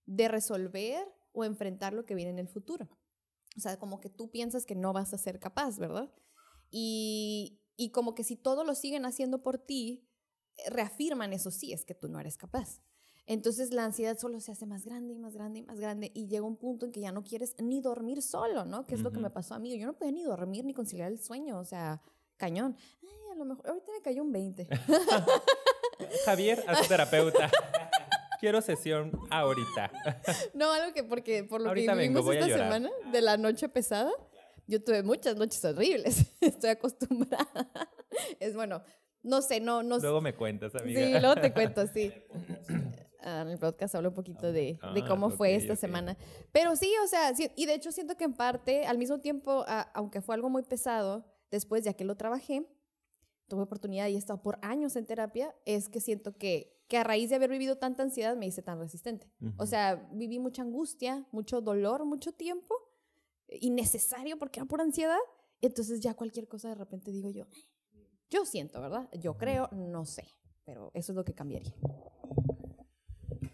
[0.07, 2.89] de resolver o enfrentar lo que viene en el futuro.
[3.57, 6.13] O sea, como que tú piensas que no vas a ser capaz, ¿verdad?
[6.71, 10.09] Y, y como que si todo lo siguen haciendo por ti,
[10.57, 12.81] eh, reafirman eso sí, es que tú no eres capaz.
[13.29, 16.29] Entonces la ansiedad solo se hace más grande y más grande y más grande y
[16.29, 18.87] llega un punto en que ya no quieres ni dormir solo, ¿no?
[18.87, 19.79] Que es lo que me pasó a mí.
[19.79, 22.01] Yo no podía ni dormir ni conciliar el sueño, o sea,
[22.39, 22.75] cañón.
[23.03, 24.67] Ay, a lo mejor, ahorita me cayó un 20.
[26.25, 27.51] Javier, a su terapeuta.
[28.41, 29.91] Quiero sesión ahorita.
[30.55, 33.37] No, algo que porque por lo Ahorita que vengo, vivimos a esta semana de la
[33.37, 34.13] noche pesada,
[34.67, 36.33] yo tuve muchas noches horribles.
[36.41, 37.71] Estoy acostumbrada.
[38.41, 38.83] Es bueno,
[39.23, 39.99] no sé, no, no.
[39.99, 40.99] Luego me cuentas, amiga.
[40.99, 42.11] Sí, luego te cuento, sí.
[43.21, 45.79] Ah, en el podcast hablo un poquito de, de Ah, cómo fue ok, esta ok.
[45.79, 46.17] semana.
[46.53, 49.65] Pero sí, o sea, sí, y de hecho siento que en parte, al mismo tiempo,
[49.67, 52.65] a- aunque fue algo muy pesado, después ya que lo trabajé,
[53.49, 57.03] tuve oportunidad y he estado por años en terapia, es que siento que, que a
[57.05, 59.31] raíz de haber vivido tanta ansiedad me hice tan resistente.
[59.41, 59.67] O Ujú.
[59.67, 62.75] sea, viví mucha angustia, mucho dolor, mucho tiempo,
[63.49, 65.19] innecesario porque era por ansiedad.
[65.61, 67.47] Entonces ya cualquier cosa de repente digo yo,
[68.31, 69.09] yo siento, ¿verdad?
[69.19, 70.25] Yo creo, no sé,
[70.65, 71.75] pero eso es lo que cambiaría.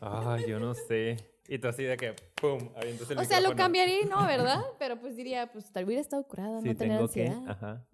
[0.06, 1.16] Ay, yo no sé.
[1.48, 4.62] Y tú así de que, pum, avientas el O sea, lo cambiaría no, ¿verdad?
[4.78, 7.50] Pero pues diría, pues tal vez hubiera estado curada, Sí, no tener tengo que, ansiedad.
[7.50, 7.86] ajá.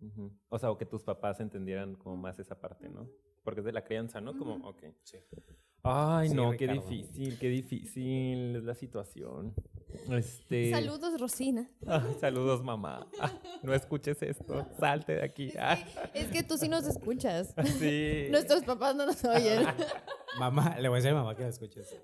[0.00, 0.32] Ujú.
[0.48, 3.08] O sea, o que tus papás entendieran como más esa parte, ¿no?
[3.42, 4.36] Porque es de la crianza, ¿no?
[4.36, 4.84] Como, ok.
[5.82, 6.82] Ay, Sí, no, qué Ricardo.
[6.88, 9.54] difícil, qué difícil es la situación.
[10.10, 10.70] Este...
[10.70, 11.68] Saludos, Rosina.
[11.86, 13.06] Ah, saludos, mamá.
[13.20, 15.52] Ah, no escuches esto, salte de aquí.
[15.58, 15.78] Ah,
[16.14, 17.54] Es que tú sí nos escuchas.
[17.78, 18.26] sí.
[18.30, 19.64] Nuestros papás no nos oyen.
[20.38, 21.96] Mamá, le voy a decir a mamá que la escuches.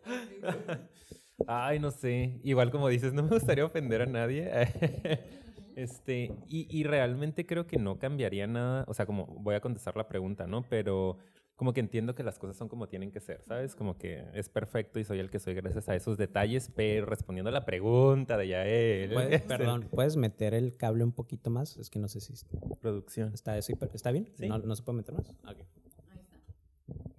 [1.46, 2.40] Ay, no sé.
[2.42, 4.50] Igual como dices, no me gustaría ofender a nadie.
[5.76, 8.84] Este, y, y realmente creo que no cambiaría nada.
[8.86, 10.62] O sea, como voy a contestar la pregunta, ¿no?
[10.62, 11.18] Pero
[11.56, 13.76] como que entiendo que las cosas son como tienen que ser, ¿sabes?
[13.76, 17.48] Como que es perfecto y soy el que soy gracias a esos detalles, pero respondiendo
[17.50, 19.12] a la pregunta de Yael.
[19.12, 21.76] Puedes- perdón, ¿puedes meter el cable un poquito más?
[21.76, 22.32] Es que no sé si
[22.80, 23.32] Producción.
[23.34, 24.28] está, eso ¿está bien.
[24.36, 24.48] Sí.
[24.48, 25.28] ¿No, ¿No se puede meter más?
[25.48, 25.58] Ok.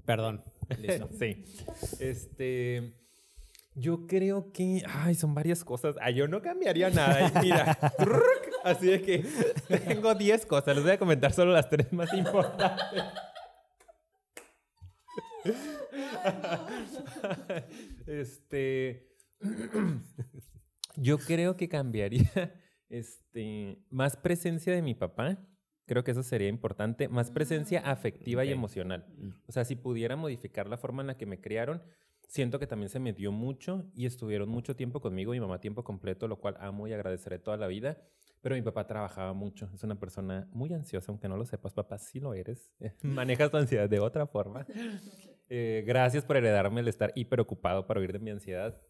[0.06, 0.41] Perdón.
[0.80, 1.10] Listo.
[1.17, 1.45] Sí.
[2.00, 2.93] Este.
[3.74, 4.84] Yo creo que.
[4.88, 5.95] Ay, son varias cosas.
[6.02, 7.32] Ay, yo no cambiaría nada.
[7.41, 7.78] Y mira.
[8.63, 9.26] así de que
[9.88, 10.76] tengo 10 cosas.
[10.76, 13.04] Les voy a comentar solo las tres más importantes.
[18.08, 19.08] Este.
[20.98, 22.32] Yo creo que cambiaría
[22.90, 25.38] este, más presencia de mi papá.
[25.88, 27.08] Creo que eso sería importante.
[27.10, 27.90] Más presencia Mm.
[27.90, 28.54] afectiva y Ok.
[28.58, 29.06] emocional.
[29.48, 31.84] O sea, si pudiera modificar la forma en la que me criaron,
[32.28, 35.84] siento que también se me dio mucho y estuvieron mucho tiempo conmigo, mi mamá tiempo
[35.84, 38.02] completo, lo cual amo y agradeceré toda la vida.
[38.42, 39.70] Pero mi papá trabajaba mucho.
[39.74, 42.72] Es una persona muy ansiosa, aunque no lo sepas, papá, sí lo eres.
[43.04, 44.66] Manejas tu ansiedad de otra forma.
[45.50, 48.82] Eh, gracias por heredarme el estar hiper ocupado para huir de mi ansiedad.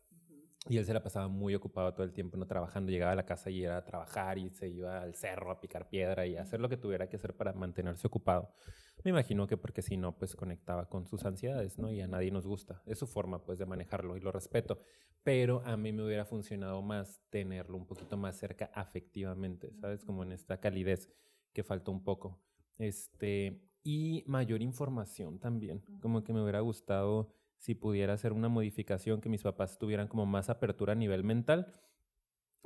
[0.67, 2.91] Y él se la pasaba muy ocupado todo el tiempo, no trabajando.
[2.91, 5.89] Llegaba a la casa y era a trabajar y se iba al cerro a picar
[5.89, 8.51] piedra y a hacer lo que tuviera que hacer para mantenerse ocupado.
[9.03, 11.91] Me imagino que porque si no, pues conectaba con sus ansiedades, ¿no?
[11.91, 12.81] Y a nadie nos gusta.
[12.87, 14.81] Es su forma, pues, de manejarlo y lo respeto.
[15.21, 20.03] Pero a mí me hubiera funcionado más tenerlo un poquito más cerca afectivamente, ¿sabes?
[20.03, 21.11] Como en esta calidez
[21.53, 22.41] que faltó un poco.
[22.79, 25.85] Este, y mayor información también.
[26.01, 30.25] Como que me hubiera gustado si pudiera hacer una modificación, que mis papás tuvieran como
[30.25, 31.73] más apertura a nivel mental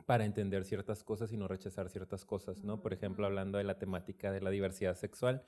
[0.05, 2.82] para entender ciertas cosas y no rechazar ciertas cosas, ¿no?
[2.82, 5.43] Por ejemplo, hablando de la temática de la diversidad sexual,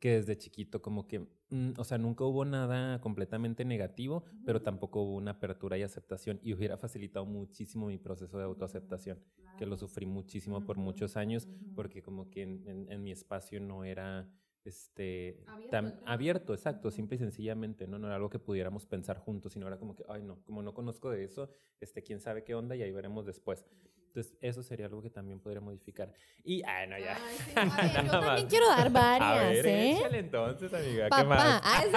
[0.00, 5.02] que desde chiquito como que, mm, o sea, nunca hubo nada completamente negativo, pero tampoco
[5.02, 9.20] hubo una apertura y aceptación y hubiera facilitado muchísimo mi proceso de autoaceptación,
[9.56, 13.60] que lo sufrí muchísimo por muchos años, porque como que en, en- en mi espacio
[13.60, 14.30] no era
[14.64, 17.98] este Abierto tan abierto, exacto, simple y sencillamente, ¿no?
[17.98, 20.72] No era algo que pudiéramos pensar juntos, sino era como que, ay, no, como no
[20.74, 23.64] conozco de eso, este, quién sabe qué onda y ahí veremos después.
[24.08, 26.12] Entonces, eso sería algo que también podría modificar.
[26.42, 27.16] Y, ay, no, ya.
[27.16, 27.52] Ay, sí.
[27.56, 29.92] A ver, yo también quiero dar A varias, ver, ¿eh?
[29.92, 31.60] échale entonces, amiga, ¿qué Papá, más?
[31.64, 31.84] ah,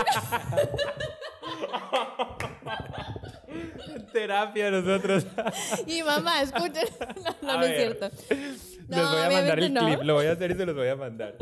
[4.11, 5.25] Terapia nosotros.
[5.53, 6.85] es- y mamá, escuchen.
[7.23, 8.09] No, no, A no es cierto.
[8.29, 10.87] les No, voy a mandar el clip, lo voy a hacer y se los voy
[10.87, 11.35] a mandar.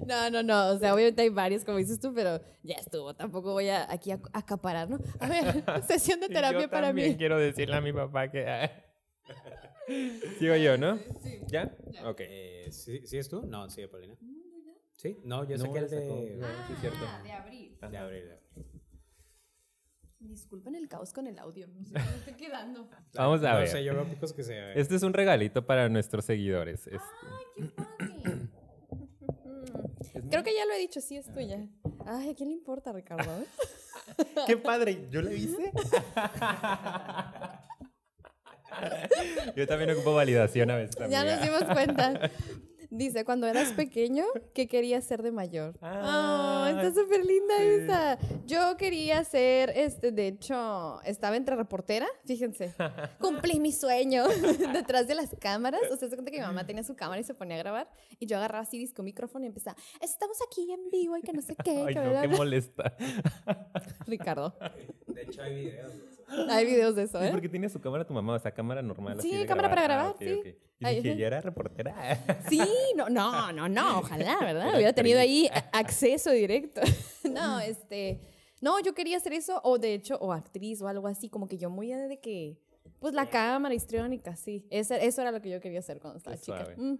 [0.06, 0.70] No, no, no.
[0.70, 3.14] O sea, obviamente hay varios, como dices tú, pero ya estuvo.
[3.14, 4.98] Tampoco voy a aquí a acaparar, ¿no?
[5.18, 7.16] A ver, sesión de terapia yo para también mí.
[7.16, 8.70] quiero decirle a mi papá que...
[10.38, 10.98] Sigo yo, ¿no?
[11.48, 11.74] ¿Ya?
[12.04, 12.20] Ok.
[12.20, 13.42] Eh, ¿sí, sí es tú?
[13.46, 14.14] No, sí, Paulina.
[14.96, 15.18] ¿Sí?
[15.24, 16.40] No, yo No, sé que el de...
[16.42, 16.98] Ah, sí, es cierto.
[17.24, 17.78] de abril.
[17.90, 18.24] de abril.
[20.20, 21.66] Disculpen el caos con el audio.
[21.66, 22.90] No sé cómo me estoy quedando.
[23.14, 23.68] Vamos a no ver.
[23.68, 24.78] sé, yo veo que se...
[24.78, 26.86] Este es un regalito para nuestros seguidores.
[26.86, 28.49] Este, Ay, qué padre.
[30.12, 31.66] Creo que ya lo he dicho, sí es tuya.
[32.06, 33.44] Ay, ¿a quién le importa, Ricardo?
[34.46, 35.06] ¡Qué padre!
[35.10, 35.72] ¿Yo lo hice?
[39.56, 40.96] Yo también ocupo validación a veces.
[41.10, 42.30] ya nos dimos cuenta.
[42.90, 45.78] Dice, cuando eras pequeño, ¿qué querías ser de mayor?
[45.80, 47.64] Ah, Ah, está súper linda sí.
[47.64, 48.18] esa.
[48.46, 52.74] Yo quería ser, este, de hecho, estaba entre reportera, fíjense.
[53.20, 54.24] Cumplí mi sueño
[54.72, 55.80] detrás de las cámaras.
[55.90, 57.88] O sea, se cuenta que mi mamá tenía su cámara y se ponía a grabar.
[58.18, 61.42] Y yo agarraba así disco micrófono y empezaba, estamos aquí en vivo y que no
[61.42, 61.84] sé qué.
[61.86, 62.36] Ay, que no, bla, qué bla".
[62.36, 62.96] molesta.
[64.06, 64.54] Ricardo,
[65.06, 65.92] De hecho, hay videos.
[66.50, 67.30] hay videos de eso, ¿Y ¿eh?
[67.30, 68.34] por qué tiene su cámara tu mamá?
[68.34, 69.18] O sea, cámara normal.
[69.18, 70.32] así Sí, de cámara para Ah, grabar, ok, sí.
[70.40, 70.46] ok.
[70.80, 71.18] Y Ay, dije, sí.
[71.20, 71.94] ya era reportera.
[72.48, 72.60] Sí,
[72.96, 74.68] no, no, no, no, ojalá, ¿verdad?
[74.68, 76.80] Era Hubiera tenido ahí acceso directo.
[77.30, 78.20] No, este,
[78.60, 81.58] no, yo quería hacer eso, o de hecho, o actriz o algo así, como que
[81.58, 82.58] yo muy de que,
[82.98, 86.36] pues la cámara histriónica, sí, eso, eso era lo que yo quería hacer cuando estaba
[86.36, 86.66] Qué chica.
[86.76, 86.96] Mm.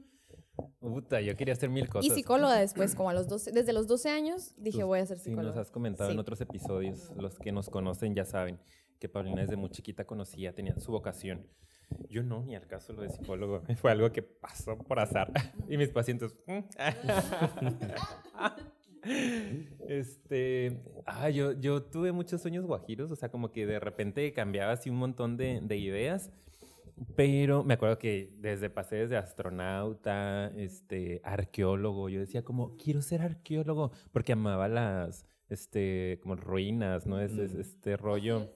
[0.79, 2.11] Puta, yo quería hacer mil cosas.
[2.11, 5.19] Y psicóloga después, como a los 12, desde los 12 años, dije voy a ser
[5.19, 5.49] Sí, psicóloga.
[5.55, 6.21] nos has comentado en Sí.
[6.21, 7.11] otros episodios.
[7.17, 8.59] Los que nos conocen ya saben
[9.01, 11.47] que Paulina desde muy chiquita conocía, tenía su vocación.
[12.09, 13.63] Yo no, ni al caso lo de psicólogo.
[13.83, 15.33] Fue algo que pasó por azar.
[15.69, 16.33] Y mis pacientes...
[16.47, 16.61] "Mm".
[19.89, 24.73] Este, ah, yo, yo tuve muchos sueños guajiros, o sea, como que de repente cambiaba
[24.73, 26.31] así un montón de, de ideas,
[27.17, 33.23] pero me acuerdo que desde pasé desde astronauta, este, arqueólogo, yo decía como, quiero ser
[33.23, 37.21] arqueólogo, porque amaba las, este, como ruinas, ¿no?
[37.21, 37.61] Es, es- Mm.
[37.61, 38.53] este rollo.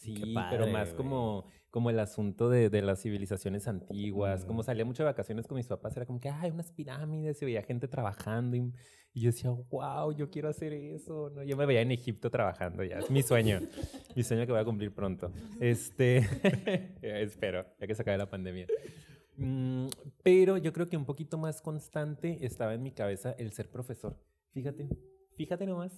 [0.00, 0.96] Sí, pero padre, más güey.
[0.96, 4.44] como, como el asunto de, de las civilizaciones antiguas.
[4.44, 4.64] Como Mm.
[4.64, 7.62] salía mucho de vacaciones con mis papás, era como que, ay, unas pirámides, y veía
[7.62, 8.56] gente trabajando.
[8.56, 8.72] Y,
[9.12, 11.30] y yo decía, wow, yo quiero hacer eso.
[11.30, 11.42] ¿no?
[11.42, 12.98] Yo me veía en Egipto trabajando ya.
[12.98, 13.60] Es mi sueño.
[14.16, 15.32] mi sueño que voy a cumplir pronto.
[15.60, 16.18] Este,
[17.02, 18.66] espero, ya que se acabe la pandemia.
[19.36, 19.86] Mm,
[20.22, 24.16] pero yo creo que un poquito más constante estaba en mi cabeza el ser profesor.
[24.52, 24.88] Fíjate,
[25.32, 25.92] fíjate nomás.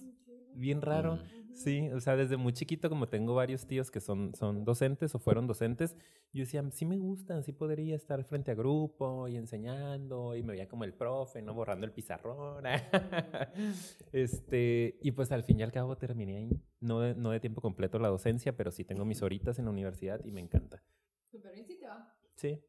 [0.55, 1.19] Bien raro.
[1.53, 5.19] Sí, o sea, desde muy chiquito, como tengo varios tíos que son, son docentes o
[5.19, 5.95] fueron docentes,
[6.33, 10.53] yo decía, sí me gustan, sí podría estar frente a grupo y enseñando, y me
[10.53, 11.53] veía como el profe, ¿no?
[11.53, 12.63] Borrando el pizarrón.
[14.11, 16.49] este, y pues al fin y al cabo terminé ahí.
[16.79, 19.71] No de, no de tiempo completo la docencia, pero sí tengo mis horitas en la
[19.71, 20.83] universidad y me encanta.
[21.29, 22.15] Súper bien, sí te va.
[22.35, 22.59] Sí.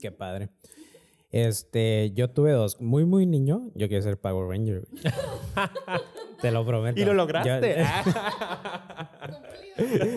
[0.00, 0.50] Qué padre.
[1.30, 2.80] Este, yo tuve dos.
[2.80, 4.86] Muy, muy niño, yo quería ser Power Ranger.
[6.40, 7.00] Te lo prometo.
[7.00, 7.76] Y lo lograste.
[7.78, 7.84] Yo-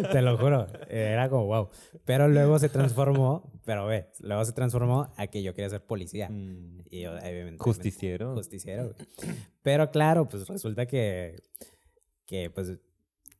[0.11, 0.67] Te lo juro.
[0.89, 1.69] Era como wow.
[2.05, 6.29] Pero luego se transformó, pero ve, luego se transformó a que yo quería ser policía.
[6.29, 7.57] Mm, Y yo, obviamente.
[7.59, 8.33] Justiciero.
[8.35, 8.93] Justiciero.
[9.61, 11.35] Pero claro, pues resulta que,
[12.25, 12.73] que pues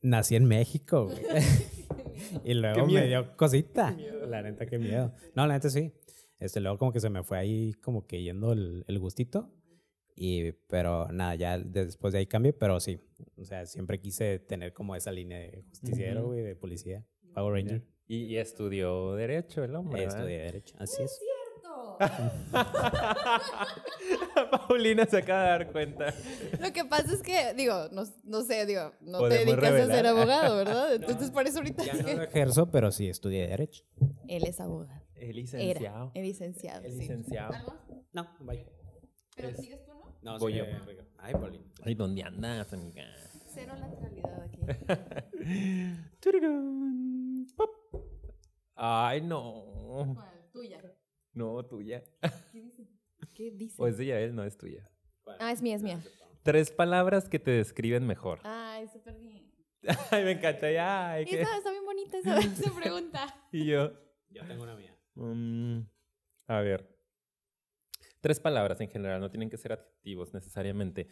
[0.02, 1.18] nací en México, güey.
[2.44, 3.96] y luego me dio cosita.
[4.28, 5.12] La neta, qué miedo.
[5.34, 5.92] No, la neta sí.
[6.38, 9.50] Este, luego como que se me fue ahí como que yendo el, el gustito.
[10.22, 13.00] Y, pero nada, ya después de ahí cambié, pero sí.
[13.38, 17.06] O sea, siempre quise tener como esa línea de justiciero, güey, de policía.
[17.34, 17.82] Power Ranger.
[18.06, 20.04] Y, y estudió Derecho el hombre.
[20.04, 20.76] Estudié Derecho.
[20.78, 21.18] Así es.
[24.50, 26.14] Paulina se acaba de dar cuenta.
[26.60, 30.04] Lo que pasa es que, digo, no, no sé, digo, no te dedicas a ser
[30.04, 30.06] revelar.
[30.06, 30.94] abogado, ¿verdad?
[30.96, 33.84] Entonces, por eso ahorita Ya es no lo ejerzo, pero sí estudié Derecho.
[34.28, 35.00] Él es abogado.
[35.14, 35.34] El Era.
[35.38, 36.12] licenciado.
[36.14, 36.84] El licenciado.
[36.84, 36.98] El sí.
[36.98, 37.54] licenciado.
[37.54, 37.74] ¿Algo?
[38.12, 38.66] No, vaya.
[39.36, 39.89] ¿Pero Es- sigues tú,
[40.22, 40.38] no?
[40.38, 40.64] Voy sí, yo.
[40.64, 41.64] eh, Ay, Paulina.
[41.82, 43.04] Ay, ¿dónde andas, amiga?
[43.48, 44.60] Cero lateralidad aquí.
[48.74, 50.12] Ay, no.
[50.14, 50.48] ¿Cuál?
[50.52, 50.82] Tuya.
[51.32, 52.02] No, tuya.
[52.52, 52.88] ¿Qué dice?
[53.34, 53.76] ¿Qué dice?
[53.80, 54.90] O es de Yael, no es tuya.
[55.38, 56.02] Ah, es mía, es mía.
[56.42, 58.40] Tres palabras que te describen mejor.
[58.44, 59.50] Ay, súper bien.
[60.10, 60.70] Ay, me encanta.
[60.70, 63.26] ya, Ay, qué- Esa está bien bonita esa, esa pregunta.
[63.52, 63.92] Y yo.
[64.30, 64.96] Yo tengo una mía.
[65.14, 65.80] mm,
[66.46, 66.99] a ver.
[68.20, 71.08] Tres palabras en general, no tienen que ser adjetivos necesariamente.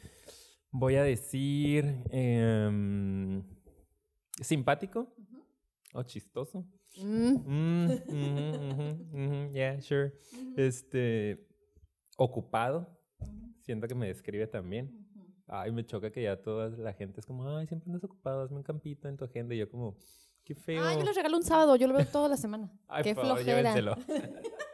[0.70, 3.42] Voy a decir em,
[4.42, 5.14] simpático
[5.94, 6.66] o chistoso.
[7.02, 7.88] Mm,
[9.12, 10.12] Mm, yeah, sure.
[10.56, 11.46] Este,
[12.16, 12.98] ocupado.
[13.62, 15.06] Siento que me describe también.
[15.46, 18.58] Ay, me choca que ya toda la gente es como, ay, siempre andas ocupado, hazme
[18.58, 19.54] un campito en tu agenda.
[19.54, 19.96] Y yo como,
[20.44, 20.82] qué feo.
[20.84, 22.70] Ah, yo les regalo un sábado, yo lo veo toda la semana.
[22.86, 23.96] Ay, Qué por favor, flojera.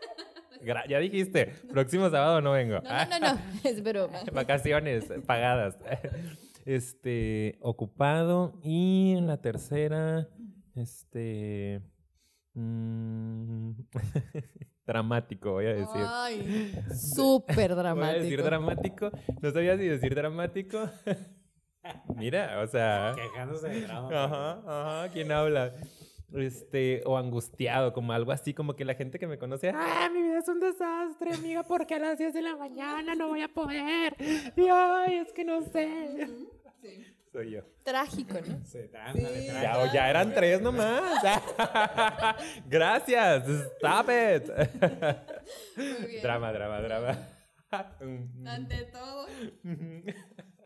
[0.88, 2.80] ya dijiste, próximo sábado no vengo.
[2.80, 4.18] No, no, no, no, es broma.
[4.32, 5.76] Vacaciones pagadas.
[6.66, 8.58] Este, ocupado.
[8.62, 10.28] Y en la tercera,
[10.74, 11.82] este.
[12.54, 13.72] mm,
[14.86, 16.02] dramático, voy a decir.
[16.08, 19.10] Ay, súper Voy a decir dramático.
[19.10, 19.38] dramático.
[19.42, 20.88] No sabía si decir dramático.
[22.16, 23.12] Mira, o sea.
[23.14, 24.24] Quejándose de drama.
[24.24, 25.74] Ajá, ajá, ¿quién habla?
[26.34, 30.20] Este, o angustiado, como algo así, como que la gente que me conoce, ¡ah, mi
[30.22, 31.62] vida es un desastre, amiga!
[31.62, 34.14] porque a las 10 de la mañana no voy a poder?
[34.56, 36.28] Y, ¡ay, es que no sé!
[37.32, 37.62] Soy yo.
[37.82, 38.64] Trágico, ¿no?
[38.64, 39.46] Sí, ándale, Sí.
[39.48, 39.86] trágico.
[39.86, 41.22] Ya, ya eran tres nomás.
[42.68, 44.48] Gracias, stop it.
[45.76, 46.22] Muy bien.
[46.22, 47.28] drama, drama, drama.
[48.46, 49.26] Ante todo.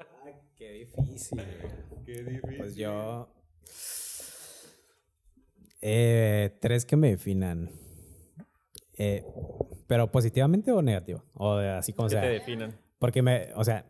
[0.01, 1.43] Ah, qué difícil.
[2.05, 2.57] Qué difícil.
[2.59, 3.29] Pues yo.
[5.81, 7.71] Eh, tres que me definan.
[8.97, 9.25] Eh,
[9.87, 11.25] pero positivamente o negativo.
[11.35, 12.23] O de- así como que sea.
[12.23, 12.77] te definan.
[12.99, 13.87] Porque me, o sea,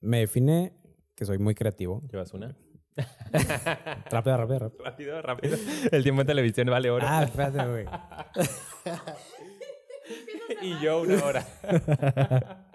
[0.00, 0.72] me define
[1.14, 2.02] que soy muy creativo.
[2.10, 2.56] ¿Llevas una?
[4.10, 4.84] Rápido, rápido, rápido.
[4.84, 5.56] Rápido, rápido.
[5.92, 7.06] El tiempo en televisión vale oro.
[7.08, 7.84] Ah, espérate, güey.
[10.62, 11.46] y yo una hora.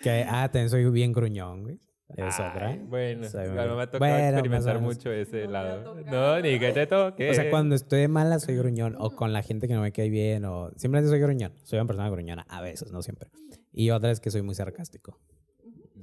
[0.00, 1.78] Que, ah, también soy bien gruñón, güey.
[2.16, 2.76] Es Ay, otra.
[2.84, 5.94] Bueno, muy- mí me ha tocado Bueno, o experimentar mucho ese No lado.
[6.06, 7.30] No, ni que te toque.
[7.30, 8.96] O sea, cuando estoy de mala soy gruñón.
[8.98, 10.44] O con la gente que no me cae bien.
[10.46, 11.52] O simplemente soy gruñón.
[11.64, 12.46] Soy una persona gruñona.
[12.48, 13.30] A veces, no siempre.
[13.72, 15.18] Y otra es que soy muy sarcástico.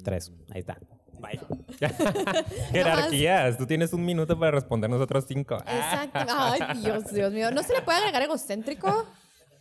[0.04, 0.32] Tres.
[0.52, 0.78] Ahí está.
[1.20, 1.40] Bye.
[2.72, 3.58] Jerarquías.
[3.58, 5.56] Tú tienes un minuto para responder nosotros cinco.
[5.56, 6.20] Exacto.
[6.38, 7.52] Ay, Dios, Dios mío.
[7.52, 9.06] ¿No se le puede agregar egocéntrico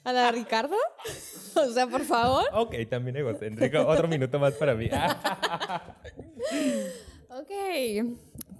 [0.05, 0.77] a la Ricardo?
[1.57, 2.45] O sea, por favor.
[2.53, 3.87] Ok, también egocéntrico.
[3.87, 4.91] Otro minuto más para mí.
[7.29, 7.51] Ok.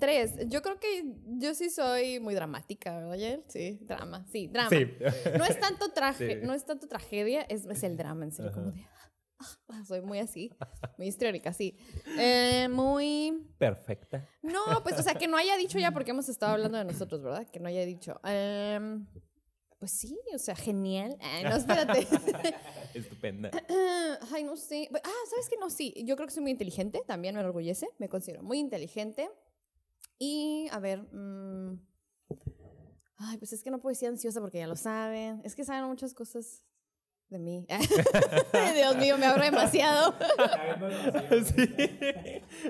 [0.01, 0.49] Tres.
[0.49, 1.05] Yo creo que
[1.39, 3.45] yo sí soy muy dramática, ¿verdad, Yael?
[3.49, 4.27] Sí, drama.
[4.33, 4.69] Sí, drama.
[4.71, 4.87] Sí.
[5.39, 6.47] No es tanto traje, Sí.
[6.47, 8.85] no es tanto tragedia, es, es el drama, en serio, como de...
[9.69, 10.51] ah, soy muy así,
[10.99, 11.77] muy histriónica, sí.
[12.19, 13.47] Eh, muy...
[13.59, 14.29] Perfecta.
[14.43, 17.23] No, pues, o sea, que no haya dicho ya porque hemos estado hablando de nosotros,
[17.23, 17.47] ¿verdad?
[17.53, 18.21] Que no haya dicho.
[18.25, 19.07] Em,
[19.85, 21.15] pues sí, o sea, genial.
[21.21, 22.09] Ay, no, espérate.
[22.95, 23.51] Estupenda.
[24.33, 24.89] Ay, no sé.
[24.95, 25.59] Ah, ¿sabes qué?
[25.61, 25.93] No, sí.
[26.07, 27.03] Yo creo que soy muy inteligente.
[27.07, 27.87] También me enorgullece.
[27.99, 29.29] Me considero muy inteligente.
[30.19, 31.03] Y, a ver.
[31.13, 31.79] mm,
[33.19, 35.43] Ay, pues es que no puedo decir ansiosa porque ya lo saben.
[35.45, 36.65] Es que saben muchas cosas
[37.29, 37.67] de mí.
[38.75, 40.15] Dios mío, me abro demasiado.
[41.55, 41.75] Sí.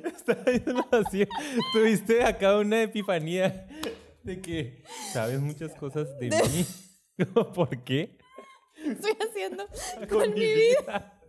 [0.05, 1.29] Está viendo así.
[1.73, 3.69] Tuviste acá una epifanía
[4.25, 6.67] de que sabes muchas cosas de mí.
[7.55, 8.19] ¿Por qué?
[8.85, 9.67] Estoy haciendo
[10.11, 11.21] con mi vida.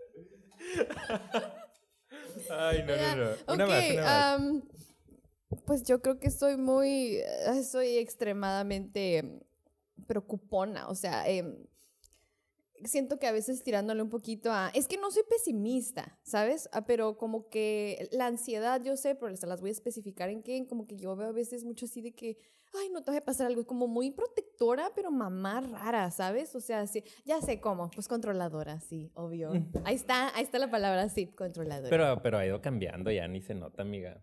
[2.50, 3.54] Ay, no, no, no.
[3.54, 5.64] Una Ok, más, una más.
[5.66, 7.22] pues yo creo que soy muy,
[7.70, 9.40] soy extremadamente em,
[10.08, 11.56] preocupona, o sea, em,
[12.88, 14.70] siento que a veces tirándole un poquito a...
[14.74, 16.70] Es que no soy pesimista, ¿sabes?
[16.72, 20.44] Ah, pero como que la ansiedad, yo sé, pero se las voy a especificar en
[20.44, 22.38] qué, como que yo veo a veces mucho así de que,
[22.74, 26.56] ay, no te va a pasar algo, como muy protectora, pero mamá rara, ¿sabes?
[26.56, 29.52] O sea, sí, ya sé cómo, pues controladora, sí, obvio.
[29.84, 31.90] Ahí está, ahí está la palabra, sí, controladora.
[31.90, 34.22] Pero, pero ha ido cambiando, ya ni se nota, amiga.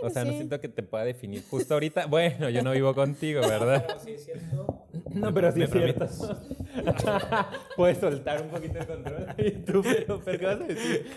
[0.00, 0.36] O sea, no sí.
[0.36, 2.06] siento que te pueda definir justo ahorita.
[2.06, 3.84] Bueno, yo no vivo contigo, ¿verdad?
[4.04, 4.86] sí es cierto.
[5.12, 6.06] No, pero sí ¿Me es cierto.
[7.76, 9.26] Puedes soltar un poquito el control.
[9.38, 11.06] Y tú, pero, pero ¿qué vas a decir?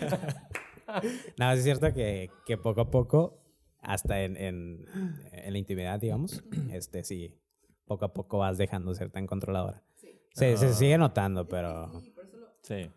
[1.38, 3.40] No, sí es cierto que, que poco a poco,
[3.80, 4.84] hasta en, en,
[5.32, 7.40] en la intimidad, digamos, este sí,
[7.86, 9.82] poco a poco vas dejando de ser tan controladora.
[10.34, 12.02] Se, se sigue notando, pero...
[12.62, 12.90] Sí.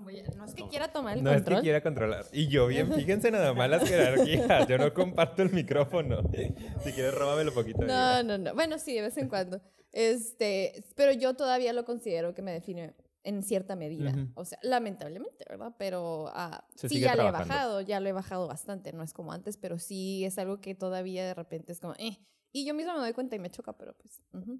[0.00, 1.58] Voy a- no es que quiera tomar el No es control.
[1.58, 2.24] que quiera controlar.
[2.32, 4.66] Y yo bien, fíjense nada más las jerarquías.
[4.68, 6.22] Yo no comparto el micrófono.
[6.84, 7.82] Si quieres, róbamelo poquito.
[7.84, 8.54] No, no, no.
[8.54, 9.60] Bueno, sí, de vez en cuando.
[9.92, 12.94] Este, pero yo todavía lo considero que me define
[13.24, 14.10] en cierta medida.
[14.10, 14.28] Ujú.
[14.34, 15.74] O sea, lamentablemente, ¿verdad?
[15.78, 17.54] Pero ah, Se sí, ya lo he trabajando.
[17.54, 18.92] bajado, ya lo he bajado bastante.
[18.92, 22.18] No es como antes, pero sí es algo que todavía de repente es como, eh.
[22.52, 24.20] Y yo misma me doy cuenta y me choca, pero pues.
[24.32, 24.58] ujú.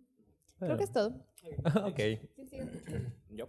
[0.58, 1.08] Creo que es todo.
[1.86, 1.96] ok.
[1.96, 2.94] Sí, sí.
[3.30, 3.46] Yo.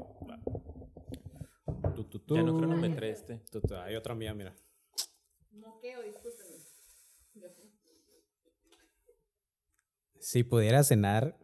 [1.96, 2.36] Tú, tú, tú.
[2.36, 3.42] Ya no cronometré este.
[3.52, 3.76] Tú, tú.
[3.76, 4.56] Hay otra mía, mira.
[5.52, 6.52] Moqueo, discúlpenme.
[10.20, 11.36] Si pudieras cenar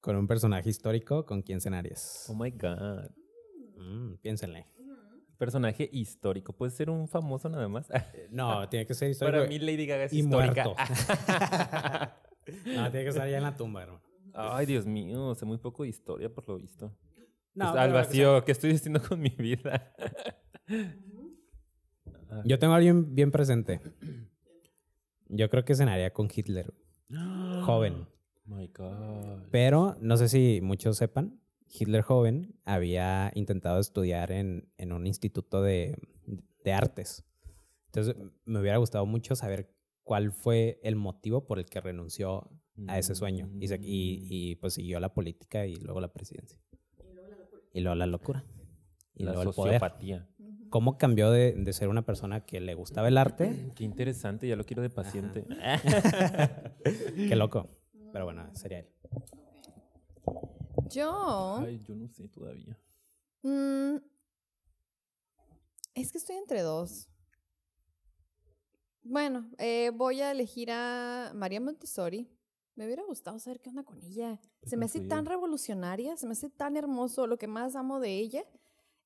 [0.00, 2.26] con un personaje histórico, ¿con quién cenarías?
[2.28, 3.10] Oh my God.
[3.76, 4.66] Mm, piénsenle.
[5.38, 6.52] Personaje histórico.
[6.52, 7.88] ¿Puede ser un famoso nada más?
[8.30, 9.38] No, tiene que ser histórico.
[9.38, 10.64] Para mí Lady Gaga es y histórica.
[10.64, 10.74] muerto.
[12.66, 14.02] no, tiene que estar ya en la tumba, hermano.
[14.34, 15.34] Ay, Dios mío.
[15.34, 16.96] Sé muy poco de historia por lo visto.
[17.54, 18.44] No, Pues, al pero que vacío.
[18.44, 19.94] ¿Qué estoy haciendo con mi vida?
[22.44, 23.80] Yo tengo a alguien bien presente.
[25.28, 26.72] Yo creo que cenaría con Hitler.
[27.64, 28.06] Joven.
[28.46, 29.48] My God.
[29.50, 31.40] Pero no sé si muchos sepan,
[31.70, 35.96] Hitler joven había intentado estudiar en, en un instituto de,
[36.64, 37.24] de artes.
[37.86, 39.72] Entonces me hubiera gustado mucho saber
[40.02, 42.50] cuál fue el motivo por el que renunció
[42.88, 46.58] a ese sueño y, se- y- y, pues siguió la política y luego la presidencia.
[47.72, 48.44] Y luego la locura.
[49.14, 49.74] Y La luego el poder.
[49.74, 50.28] sociopatía.
[50.70, 53.70] ¿Cómo cambió de, de ser una persona que le gustaba el arte?
[53.76, 54.48] Qué interesante.
[54.48, 55.44] Ya lo quiero de paciente.
[57.16, 57.68] Qué loco.
[58.12, 58.88] Pero bueno, sería él.
[60.90, 61.58] Yo.
[61.58, 62.78] Ay, yo no sé todavía.
[63.42, 63.96] Mm,
[65.94, 67.08] es que estoy entre dos.
[69.02, 72.30] Bueno, eh, voy a elegir a María Montessori.
[72.74, 74.40] Me hubiera gustado saber qué onda con ella.
[74.64, 77.26] Se me hace tan revolucionaria, se me hace tan hermoso.
[77.26, 78.44] Lo que más amo de ella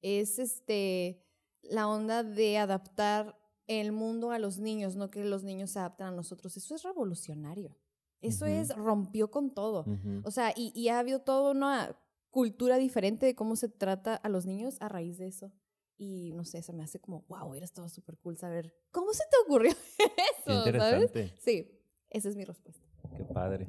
[0.02, 1.22] es este
[1.62, 3.36] la onda de adaptar
[3.66, 6.56] el mundo a los niños, no que los niños se adapten a nosotros.
[6.56, 7.76] Eso es revolucionario.
[8.20, 9.84] Eso es rompió con todo.
[10.24, 11.96] O sea, y, y ha habido toda una
[12.30, 15.52] cultura diferente de cómo se trata a los niños a raíz de eso.
[15.96, 19.24] Y no sé, se me hace como, wow, hubiera estado súper cool saber cómo se
[19.30, 20.04] te ocurrió Qué
[20.38, 21.32] eso, ¿sabes?
[21.40, 21.70] Sí,
[22.10, 22.85] esa es mi respuesta.
[23.16, 23.68] Qué padre.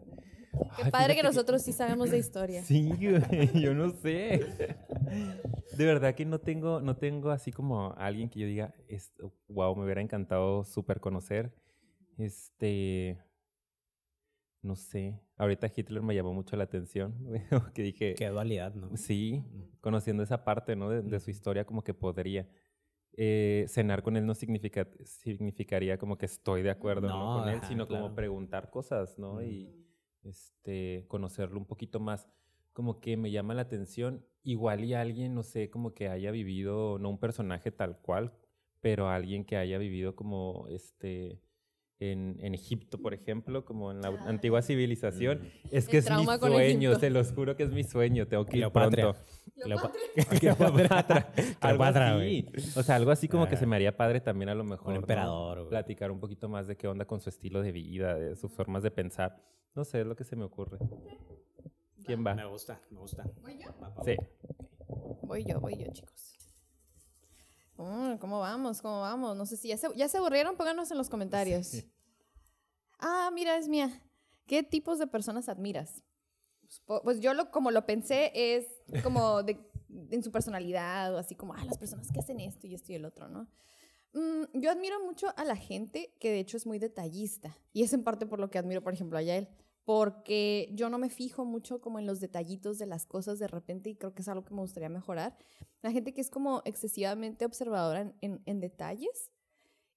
[0.75, 2.63] Qué Ay, padre que nosotros sí sabemos de historia.
[2.63, 2.89] Sí,
[3.53, 4.75] yo no sé.
[5.77, 9.13] De verdad que no tengo, no tengo así como alguien que yo diga, es,
[9.47, 11.53] wow, me hubiera encantado súper conocer.
[12.17, 13.19] Este,
[14.61, 15.19] no sé.
[15.37, 17.15] Ahorita Hitler me llamó mucho la atención,
[17.75, 18.95] que dije, Qué dualidad, ¿no?
[18.97, 19.43] sí,
[19.81, 20.89] conociendo esa parte, ¿no?
[20.89, 22.47] De, de su historia, como que podría.
[23.19, 27.35] Eh, cenar con él no significa, significaría como que estoy de acuerdo ¿no?
[27.35, 29.41] No, con él, ajá, sino como preguntar cosas, ¿no?
[29.41, 29.73] Y
[30.23, 32.27] este, conocerlo un poquito más.
[32.73, 36.99] Como que me llama la atención, igual y alguien, no sé, como que haya vivido,
[36.99, 38.33] no un personaje tal cual,
[38.81, 41.41] pero alguien que haya vivido como este
[41.99, 44.25] en, en Egipto, por ejemplo, como en la Ah.
[44.27, 45.39] antigua civilización.
[45.41, 45.67] Mm.
[45.71, 46.99] Es que El es mi sueño, Egipto.
[46.99, 49.15] se los juro que es mi sueño, tengo que ir pronto.
[49.63, 49.91] Cleopa-
[50.39, 51.33] Cleopatra.
[51.61, 52.17] algo Cleopatra.
[52.75, 53.59] O sea, algo así como que Ah.
[53.59, 54.93] se me haría padre también a lo mejor.
[55.69, 58.83] Platicar un poquito más de qué onda con su estilo de vida, de sus formas
[58.83, 59.41] de pensar.
[59.73, 60.77] No sé, es lo que se me ocurre.
[62.05, 62.45] ¿Quién Me va?
[62.45, 63.23] gusta, me gusta.
[64.05, 64.15] Sí.
[65.23, 66.36] Voy yo, voy yo, chicos.
[67.77, 68.81] Mm, ¿Cómo vamos?
[68.81, 69.35] ¿Cómo vamos?
[69.35, 71.85] No sé si ya se, ya se aburrieron, pónganos en los comentarios.
[72.99, 74.01] Ah, mira, es mía.
[74.47, 76.03] ¿Qué tipos de personas admiras?
[76.85, 78.65] Pues, Pues yo lo, como lo pensé es
[79.03, 79.59] como de,
[80.09, 82.95] en su personalidad o así como, ah, las personas que hacen esto y esto y
[82.95, 83.47] el otro, ¿no?
[84.13, 87.55] Mm, yo admiro mucho a la gente que de hecho es muy detallista.
[87.73, 89.47] Y es en parte por lo que admiro, por ejemplo, a Yael.
[89.87, 93.89] Porque yo no me fijo mucho como en los detallitos de las cosas de repente
[93.89, 95.37] y creo que es algo que me gustaría mejorar.
[95.81, 99.31] La gente que es como excesivamente observadora en, en- en detalles.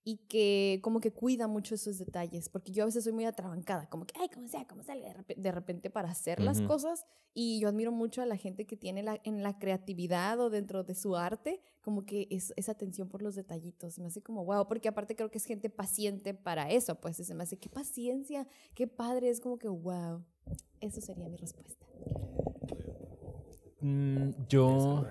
[0.03, 3.89] Y que como que cuida mucho esos detalles, porque yo a veces soy muy atrabancada,
[3.89, 6.69] como que, ay, como sea, como salga de repente, de repente para hacer las Ujú.
[6.69, 10.49] cosas, y yo admiro mucho a la gente que tiene la, en la creatividad o
[10.49, 14.45] dentro de su arte, como que es, esa atención por los detallitos, me hace como,
[14.45, 17.69] wow, porque aparte creo que es gente paciente para eso, pues se me hace, qué
[17.69, 20.25] paciencia, qué padre, es como que, wow,
[20.81, 21.87] eso sería mi respuesta.
[23.81, 25.07] Mm, yo.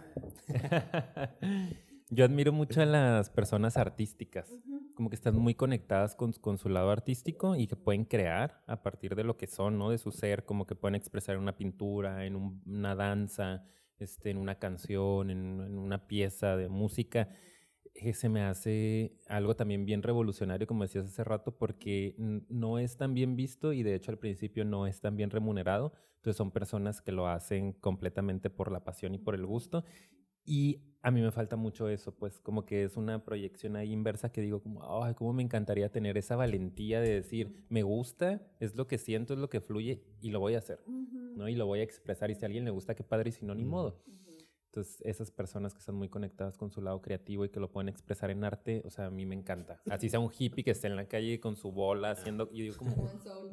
[2.10, 4.58] yo admiro mucho a las personas artísticas.
[4.96, 8.84] Como que están muy conectadas con, con su lado artístico y que pueden crear a
[8.84, 9.92] partir de lo que son, ¿no?
[9.92, 13.64] De su ser, como que pueden expresar en una pintura, en un- una danza,
[13.98, 17.30] este, en una canción, en, en una pieza de música.
[17.94, 22.98] Que se me hace algo también bien revolucionario, como decías hace rato, porque no es
[22.98, 25.94] tan bien visto y de hecho al principio no es tan bien remunerado.
[26.18, 29.84] Entonces son personas que lo hacen completamente por la pasión y por el gusto.
[30.50, 34.32] Y a mí me falta mucho eso, pues como que es una proyección ahí inversa
[34.32, 38.76] que digo como, ay, cómo me encantaría tener esa valentía de decir, me gusta, es
[38.76, 41.48] lo que siento, es lo que fluye y lo voy a hacer, ¿no?
[41.48, 43.46] Y lo voy a expresar y si a alguien le gusta, qué padre y si
[43.46, 44.02] no, ni modo.
[44.66, 47.90] Entonces, esas personas que están muy conectadas con su lado creativo y que lo pueden
[47.90, 49.84] expresar en arte, o sea, a mí me encanta.
[49.88, 52.78] Así sea un hippie que esté en la calle con su bola haciendo, y digo
[52.78, 53.08] como,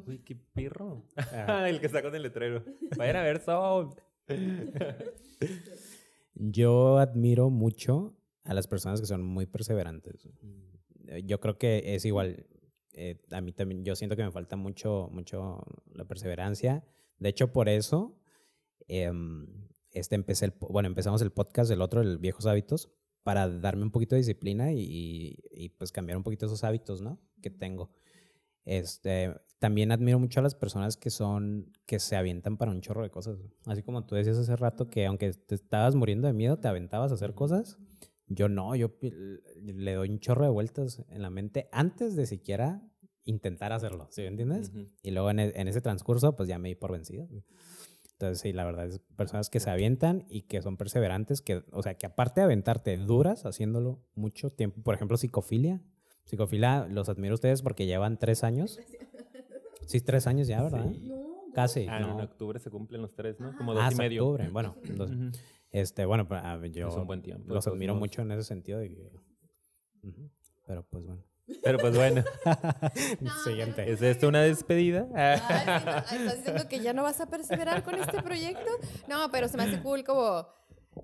[0.07, 1.03] uy, qué perro.
[1.15, 1.69] Ajá.
[1.69, 2.63] el que está con el letrero.
[2.97, 3.89] Vayan a ver Soul.
[6.39, 10.27] Yo admiro mucho a las personas que son muy perseverantes.
[11.07, 12.45] Eh, Yo creo que es igual.
[12.93, 15.63] eh, a mí también, yo siento que me falta mucho, mucho
[15.93, 16.83] la perseverancia.
[17.19, 18.19] De hecho, por eso,
[18.87, 19.47] em,
[19.93, 22.89] este empecé el, bueno, empezamos el podcast, el otro, el Viejos Hábitos,
[23.23, 27.01] para darme un poquito de disciplina y, y- y, pues cambiar un poquito esos hábitos,
[27.01, 27.19] ¿no?
[27.41, 27.91] Que tengo.
[28.65, 33.03] Este, también admiro mucho a las personas que son, que se avientan para un chorro
[33.03, 33.37] de cosas.
[33.65, 37.11] Así como tú decías hace rato que aunque te estabas muriendo de miedo, te aventabas
[37.11, 37.77] a hacer cosas.
[38.27, 38.91] Yo no, yo
[39.61, 42.81] le doy un chorro de vueltas en la mente antes de siquiera
[43.23, 44.69] intentar hacerlo, ¿sí me entiendes?
[44.69, 44.85] Ujú.
[45.01, 47.27] Y luego en, e- en ese transcurso, pues ya me di por vencido.
[48.13, 51.83] Entonces, sí, la verdad es personas que se avientan y que son perseverantes, que, o
[51.83, 54.81] sea, que aparte de aventarte, duras haciéndolo mucho tiempo.
[54.81, 55.81] Por ejemplo, psicofilia.
[56.25, 58.79] Psicofilia, los admiro a ustedes porque llevan tres años.
[59.87, 60.85] Sí, tres años ya, ¿verdad?
[60.91, 61.11] Sí.
[61.53, 61.87] Casi.
[61.89, 62.11] Ah, no.
[62.19, 63.55] en octubre se cumplen los tres, ¿no?
[63.57, 64.23] Como dos Ah, y hasta medio.
[64.25, 64.49] octubre.
[64.49, 65.09] Bueno, dos-
[65.71, 66.41] este, bueno, pues,
[66.73, 68.79] yo Es un buen tiempo, los admiro mucho en ese sentido.
[68.79, 69.11] de que-
[70.07, 70.29] Ujú.
[70.67, 71.23] Pero pues bueno.
[71.63, 72.23] Pero pues bueno,
[73.45, 73.89] Siguiente.
[73.91, 75.05] ¿es esto una despedida?
[76.09, 78.69] Sí, no, ¿Estás diciendo que ya no vas a perseverar con este proyecto?
[79.07, 80.45] No, pero se me hace cool como...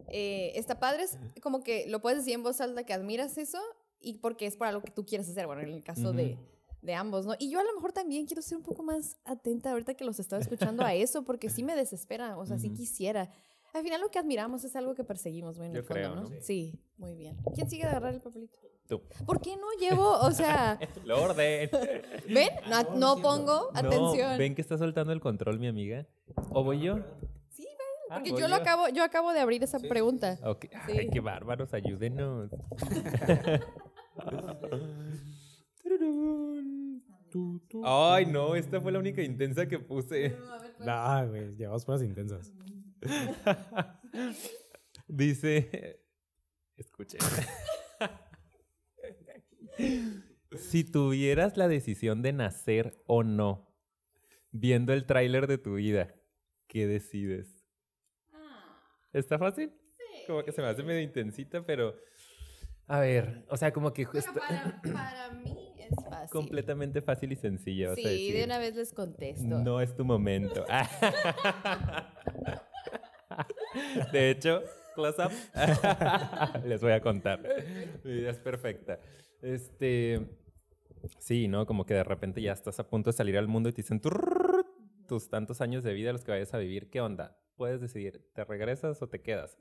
[0.09, 3.59] eh, está padre, es como que lo puedes decir en voz alta que admiras eso
[4.01, 6.37] y porque es para lo que tú quieres hacer, bueno, en el caso de,
[6.83, 7.33] de ambos, ¿no?
[7.39, 10.19] Y yo a lo mejor también quiero ser un poco más atenta ahorita que los
[10.19, 13.29] estaba escuchando a eso, porque sí me desespera, o sea, sí quisiera.
[13.73, 16.29] Al final lo que admiramos es algo que perseguimos, en Yo el fondo, creo, ¿no?
[16.29, 16.41] ¿no?
[16.41, 17.37] Sí, muy bien.
[17.55, 18.59] ¿Quién sigue de agarrar el papelito?
[18.87, 19.01] Tú.
[19.25, 21.69] ¿Por qué no llevo, o sea, Lo orden.
[22.27, 22.49] ven?
[22.69, 24.37] No, no pongo atención.
[24.37, 26.05] Ven que está soltando el control, mi amiga.
[26.51, 26.99] ¿O voy yo?
[27.49, 27.65] Sí,
[28.09, 30.37] Ah, Porque yo lo acabo, yo acabo de abrir esa pregunta.
[30.43, 30.65] Ok.
[30.85, 30.91] Sí.
[30.99, 32.51] Ay, qué bárbaros, ayúdenos.
[37.83, 40.35] Ay, no, esta fue la única intensa que puse.
[40.79, 42.51] No, güey, llevamos pruebas intensas.
[45.07, 46.01] Dice,
[46.77, 47.19] escuchen.
[50.55, 53.75] si tuvieras la decisión de nacer o no,
[54.51, 56.15] viendo el tráiler de tu vida,
[56.67, 57.65] ¿qué decides?
[59.11, 59.73] ¿Está fácil?
[60.27, 61.95] Como que se me hace medio intensita, pero...
[62.87, 64.39] A ver, o sea, como que Bueno, justo...
[64.39, 65.52] para, para mí
[65.97, 66.29] es fácil.
[66.29, 67.35] Completamente fácil y
[67.91, 68.35] a Sí, decir.
[68.35, 69.43] de una vez les contesto.
[69.43, 70.65] No es tu momento.
[74.11, 74.61] De hecho,
[74.95, 75.31] close up.
[76.65, 77.41] Les voy a contar.
[78.03, 78.99] Mi vida es perfecta.
[79.41, 80.21] Este,
[81.19, 81.65] sí, ¿no?
[81.65, 83.99] Como que de repente ya estás a punto de salir al mundo y te dicen
[83.99, 86.89] tus tantos años de vida los que vayas a vivir.
[86.89, 87.37] ¿Qué onda?
[87.55, 89.57] Puedes decidir, ¿te regresas o te quedas?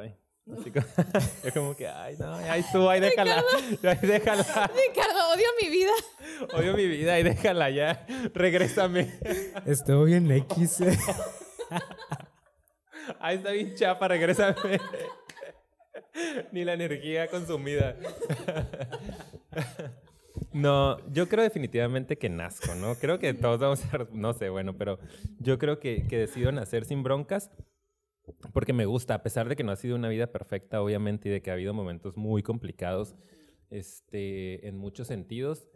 [0.00, 0.16] Ay.
[0.56, 0.70] Así
[1.54, 3.44] como, que, ay, no, ay, tú, ay, déjala,
[3.82, 4.42] ay, déjala.
[4.88, 5.92] Ricardo, odio mi vida.
[6.54, 9.12] Odio mi vida, ay, déjala ya, regrésame.
[9.66, 10.80] Estuvo bien X.
[10.80, 10.98] eh.
[13.20, 14.56] Ay, está bien chapa, regrésame.
[16.52, 17.96] Ni la energía consumida.
[20.52, 22.94] No, yo creo definitivamente que nazco, ¿no?
[22.96, 24.06] Creo que todos vamos a...
[24.12, 24.98] No sé, bueno, pero
[25.38, 27.50] yo creo que, que decido nacer sin broncas
[28.52, 31.32] porque me gusta, a pesar de que no ha sido una vida perfecta, obviamente, y
[31.32, 33.16] de que ha habido momentos muy complicados
[33.70, 35.68] este, en muchos sentidos,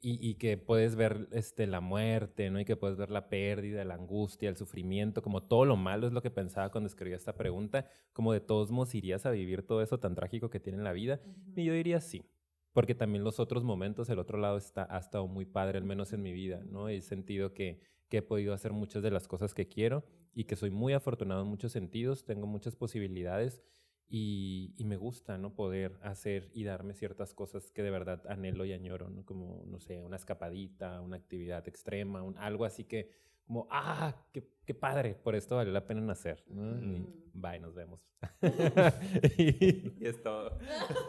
[0.00, 2.60] y, y que puedes ver este, la muerte, ¿no?
[2.60, 6.12] Y que puedes ver la pérdida, la angustia, el sufrimiento, como todo lo malo es
[6.12, 9.82] lo que pensaba cuando escribí esta pregunta, como de todos modos irías a vivir todo
[9.82, 11.20] eso tan trágico que tiene en la vida,
[11.54, 12.24] y yo diría sí.
[12.72, 16.12] porque también los otros momentos, el otro lado está, ha estado muy padre, al menos
[16.12, 16.88] en mi vida, ¿no?
[16.88, 20.04] He sentido que, que he podido hacer muchas de las cosas que quiero
[20.38, 23.60] y que soy muy afortunado en muchos sentidos, tengo muchas posibilidades
[24.08, 25.56] y, y, me gusta, ¿no?
[25.56, 29.24] Poder hacer y darme ciertas cosas que de verdad anhelo y añoro, ¿no?
[29.26, 33.10] Como, no sé, una escapadita, una actividad extrema, un, algo así que,
[33.48, 36.78] como, ah, qué, qué padre, por esto vale la pena nacer, ¿no?
[36.86, 38.08] Y bye, nos vemos.
[38.40, 38.46] y,
[39.98, 40.56] y, es todo.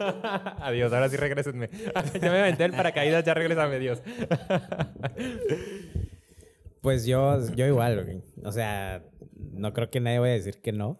[0.58, 1.70] Adiós, ahora sí regresenme.
[2.20, 4.02] ya me aventé el paracaídas, ya regresame, Dios.
[6.80, 9.04] pues yo, yo igual, o sea,
[9.52, 10.98] no creo que nadie vaya a decir que no.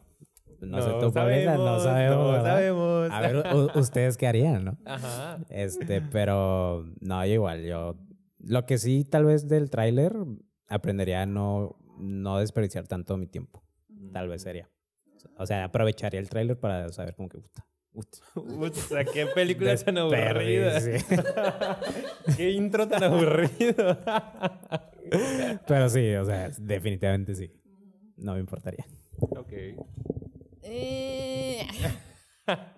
[0.61, 2.36] No, no sé tu sabemos, no sabemos.
[2.36, 3.11] No sabemos.
[3.11, 3.45] A ver,
[3.76, 4.78] ustedes qué harían, ¿no?
[4.84, 5.38] Ajá.
[5.49, 7.97] Este, pero no, yo igual, yo
[8.45, 10.14] lo que sí tal vez del tráiler
[10.68, 13.62] aprendería a no, no desperdiciar tanto mi tiempo.
[14.12, 14.68] Tal vez sería.
[15.36, 17.66] O sea, aprovecharía el tráiler para saber cómo que gusta.
[18.88, 20.80] sea, qué película tan aburrida.
[22.36, 23.99] qué intro tan aburrido.
[25.66, 27.53] Pero sí, o sea, definitivamente sí.
[28.21, 28.87] No me importaría.
[29.31, 29.53] Ok.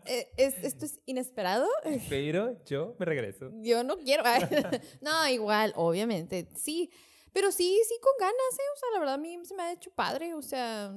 [0.05, 1.67] Eh, ¿es, ¿Esto es inesperado?
[2.11, 3.51] Pero yo me regreso.
[3.63, 4.23] Yo no quiero.
[5.01, 6.47] no, igual, obviamente.
[6.57, 6.91] Sí,
[7.33, 8.71] pero sí, sí, con ganas, ¿eh?
[8.75, 10.35] O sea, la verdad a mí se me ha hecho padre.
[10.35, 10.95] O sea,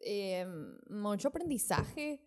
[0.00, 0.46] eh,
[0.88, 2.22] mucho aprendizaje.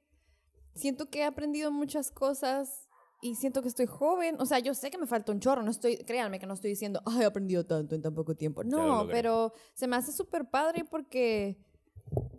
[0.76, 2.87] Siento que he aprendido muchas cosas
[3.22, 4.36] y siento que estoy joven.
[4.40, 5.64] O sea, yo sé que me falta un chorro.
[5.64, 8.64] No estoy, créanme que no estoy diciendo, ay, he aprendido tanto en tan poco tiempo.
[8.64, 11.58] No, pero se me hace súper padre porque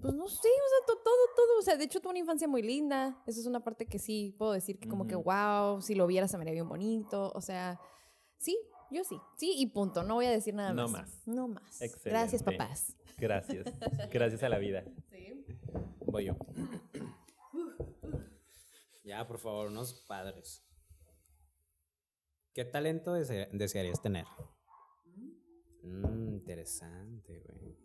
[0.01, 2.49] pues no sé, o sea, todo, todo, todo, o sea, de hecho tuve una infancia
[2.49, 5.95] muy linda, eso es una parte que sí puedo decir que como que, wow, si
[5.95, 7.79] lo viera se me haría bien bonito, o sea,
[8.39, 8.59] sí,
[8.91, 10.93] yo sí, sí y punto, no voy a decir nada no más.
[10.93, 11.23] más.
[11.27, 11.83] No más.
[11.83, 12.11] Excelente.
[12.11, 12.97] Gracias, papás.
[13.19, 13.67] Gracias,
[14.11, 14.85] gracias a la vida.
[15.11, 15.45] Sí.
[16.07, 16.37] Voy yo.
[19.05, 20.68] Ya, por favor, unos padres.
[22.59, 24.25] ¿Qué talento dese desearías tener?
[25.85, 27.79] Mm, interesante, güey.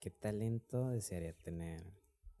[0.00, 1.84] ¿Qué talento desearía tener?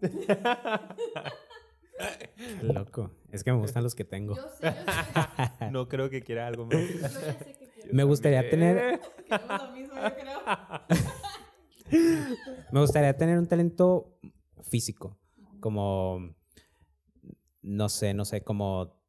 [2.62, 3.10] Loco.
[3.30, 4.36] Es que me gustan los que tengo.
[4.36, 4.92] Yo sé, yo
[5.58, 5.64] sé.
[5.70, 6.80] No creo que quiera algo más.
[6.80, 7.92] Yo ya sé que quiero.
[7.92, 9.02] Me gustaría tener.
[9.28, 10.40] Queremos lo mismo, yo creo.
[12.72, 14.16] Me gustaría tener un talento
[14.62, 15.18] físico.
[15.60, 16.34] Como.
[17.60, 19.03] No sé, no sé, como.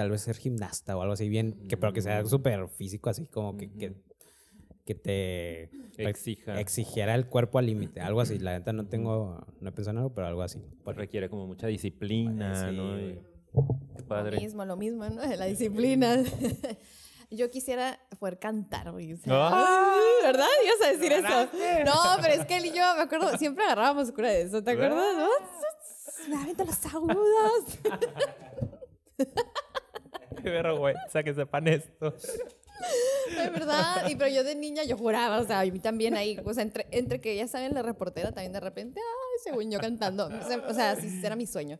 [0.00, 3.26] Tal vez ser gimnasta o algo así bien, que, pero que sea súper físico, así
[3.26, 3.92] como que, que,
[4.86, 5.64] que te
[5.98, 6.58] Exija.
[6.58, 8.38] exigiera el cuerpo al límite, algo así.
[8.38, 10.58] La neta no tengo, no he pensado en algo, pero algo así.
[10.84, 12.98] Pues requiere como mucha disciplina, Sí, ¿no?
[12.98, 13.20] Y-.
[13.94, 14.40] Qué Lo padre.
[14.40, 15.22] mismo, lo mismo, ¿no?
[15.36, 16.16] La disciplina.
[17.30, 19.12] Yo quisiera poder cantar, güey.
[19.12, 19.98] o sea, ¡Ah!
[20.24, 20.46] ¿Verdad?
[20.64, 21.50] Ibas a decir eso.
[21.84, 24.70] No, pero es que él y yo, me acuerdo, siempre agarrábamos cura de eso, ¿te
[24.70, 25.14] acuerdas?
[25.16, 25.28] no?
[26.28, 27.78] Me avientan los agudos.
[30.44, 32.14] Qué vergüenza que sepan esto.
[33.36, 34.08] De verdad.
[34.08, 36.62] Y pero yo de niña yo juraba, o sea, a mí también ahí, o sea,
[36.62, 40.28] entre, entre que ya saben la reportera también de repente, ay, según yo cantando.
[40.68, 41.78] O sea, sí, era mi sueño.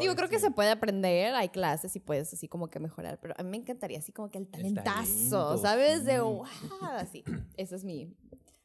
[0.00, 3.34] Digo, creo que se puede aprender, hay clases y puedes así como que mejorar, pero
[3.36, 6.04] a mí me encantaría así como que el talentazo, talento, ¿sabes?
[6.04, 6.44] De wow,
[6.92, 7.24] así.
[7.56, 8.14] Eso es mi,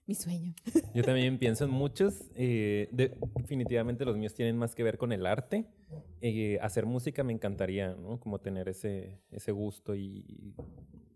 [0.09, 0.53] mi sueño.
[0.95, 2.23] Yo también pienso en muchos.
[2.35, 5.65] eh, de- definitivamente los míos tienen más que ver con el arte.
[6.21, 8.19] Eh, hacer música me encantaría, ¿no?
[8.19, 10.55] Como tener ese, ese gusto y,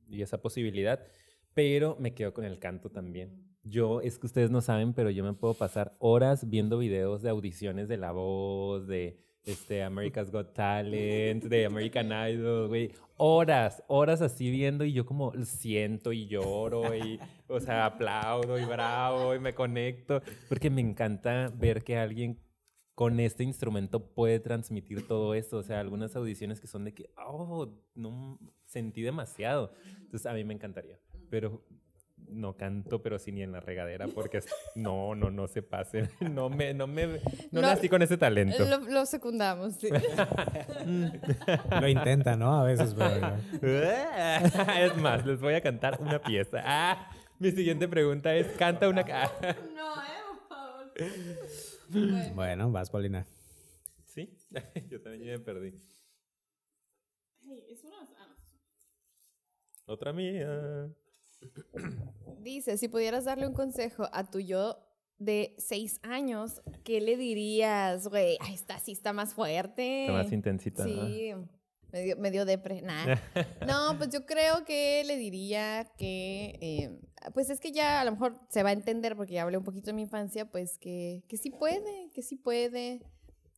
[0.07, 0.99] y esa posibilidad.
[1.55, 3.31] Pero me quedo con el canto también.
[3.63, 7.29] Yo, es que ustedes no saben, pero yo me puedo pasar horas viendo videos de
[7.29, 12.91] audiciones de La Voz, de este, America's Got Talent, de American Idol, güey.
[13.17, 18.65] Horas, horas así viendo y yo como siento y lloro y, o sea, aplaudo y
[18.65, 20.21] bravo y me conecto.
[20.49, 22.39] Porque me encanta ver que alguien
[22.95, 25.57] con este instrumento puede transmitir todo eso.
[25.57, 29.73] O sea, algunas audiciones que son de que, oh, no sentí demasiado.
[29.99, 30.99] Entonces, a mí me encantaría.
[31.29, 31.63] Pero
[32.33, 36.09] no canto, pero sí ni en la regadera, porque es- no, no, no se pase.
[36.33, 37.19] No me, no me, no,
[37.51, 38.65] No, nací con ese talento.
[38.65, 39.89] Lo, lo secundamos, sí.
[41.81, 42.59] Lo intenta, ¿no?
[42.59, 43.19] A veces, pero.
[43.19, 43.37] no.
[44.79, 46.61] es más, les voy a cantar una pieza.
[46.65, 47.09] Ah,
[47.39, 49.03] mi siguiente pregunta es, canta una...
[49.03, 50.93] No, eh, por favor.
[52.35, 53.25] Bueno, vas, Paulina.
[54.05, 54.37] ¿Sí?
[54.89, 55.73] Yo también ya me perdí.
[59.85, 60.89] Otra mía.
[62.41, 64.77] Dice, si pudieras darle un consejo a tu yo
[65.17, 68.37] de seis años, ¿qué le dirías, güey?
[68.41, 70.01] Ay, esta sí está más fuerte.
[70.01, 71.07] Está más intensita, ¿no?
[71.07, 71.33] Sí,
[71.91, 72.81] medio, medio depre.
[72.81, 73.15] Nah.
[73.67, 76.99] No, pues yo creo que le diría que, eh,
[77.33, 79.63] pues es que ya a lo mejor se va a entender porque ya hablé un
[79.63, 83.01] poquito de mi infancia, pues que, que sí puede, que sí puede.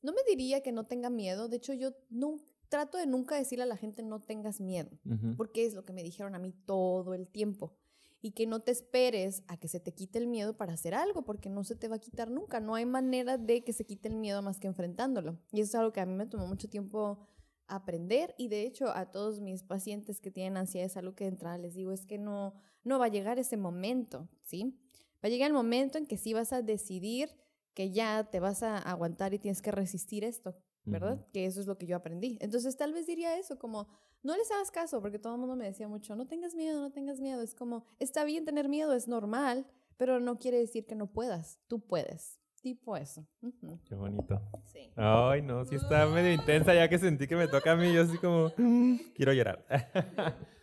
[0.04, 1.48] no me diría que no tenga miedo.
[1.48, 2.38] De hecho, yo no,
[2.70, 4.90] trato de nunca decirle a la gente no tengas miedo,
[5.38, 7.74] porque es lo que me dijeron a mí todo el tiempo.
[8.22, 11.24] Y que no te esperes a que se te quite el miedo para hacer algo,
[11.26, 12.60] porque no se te va a quitar nunca.
[12.60, 15.38] No hay manera de que se quite el miedo más que enfrentándolo.
[15.52, 17.20] Y eso es algo que a mí me tomó mucho tiempo
[17.68, 18.34] aprender.
[18.40, 21.60] Y de hecho, a todos mis pacientes que tienen ansiedad, es algo que de entrada
[21.60, 24.76] les digo, es que no, no va a llegar ese momento, ¿sí?
[25.24, 27.30] Va a llegar el momento en que sí vas a decidir
[27.76, 30.56] que ya te vas a aguantar y tienes que resistir esto,
[30.86, 31.26] ¿verdad?
[31.34, 32.38] Que eso es lo que yo aprendí.
[32.42, 33.88] Entonces, tal vez diría eso, como,
[34.24, 36.92] no les hagas caso, porque todo el mundo me decía mucho, no tengas miedo, no
[36.92, 37.42] tengas miedo.
[37.42, 39.66] Es como, está bien tener miedo, es normal,
[39.98, 41.60] pero no quiere decir que no puedas.
[41.68, 42.40] Tú puedes.
[42.62, 43.28] Tipo eso.
[43.44, 43.80] Ujú.
[43.86, 44.42] Qué bonito.
[44.66, 44.92] Sí.
[44.96, 47.94] Ay, no, sí está medio intensa ya que sentí que me toca a mí.
[47.94, 49.66] Yo así como, "Mm, quiero llorar.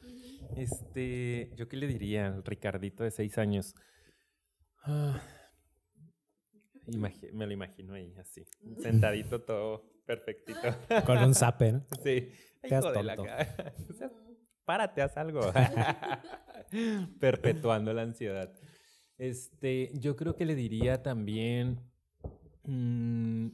[0.55, 3.75] Este, ¿yo qué le diría al Ricardito de seis años?
[4.85, 5.19] Ah,
[6.89, 8.45] imagi- me lo imagino ahí, así,
[8.81, 10.59] sentadito todo perfectito.
[11.07, 11.87] Con un zape, ¿no?
[12.03, 12.29] Sí.
[13.05, 13.25] La tonto.
[13.25, 14.11] ca- O sea,
[14.65, 15.41] párate, haz algo.
[17.21, 18.53] Perpetuando la ansiedad.
[19.19, 21.81] Este, yo creo que le diría también.
[22.65, 23.49] mm,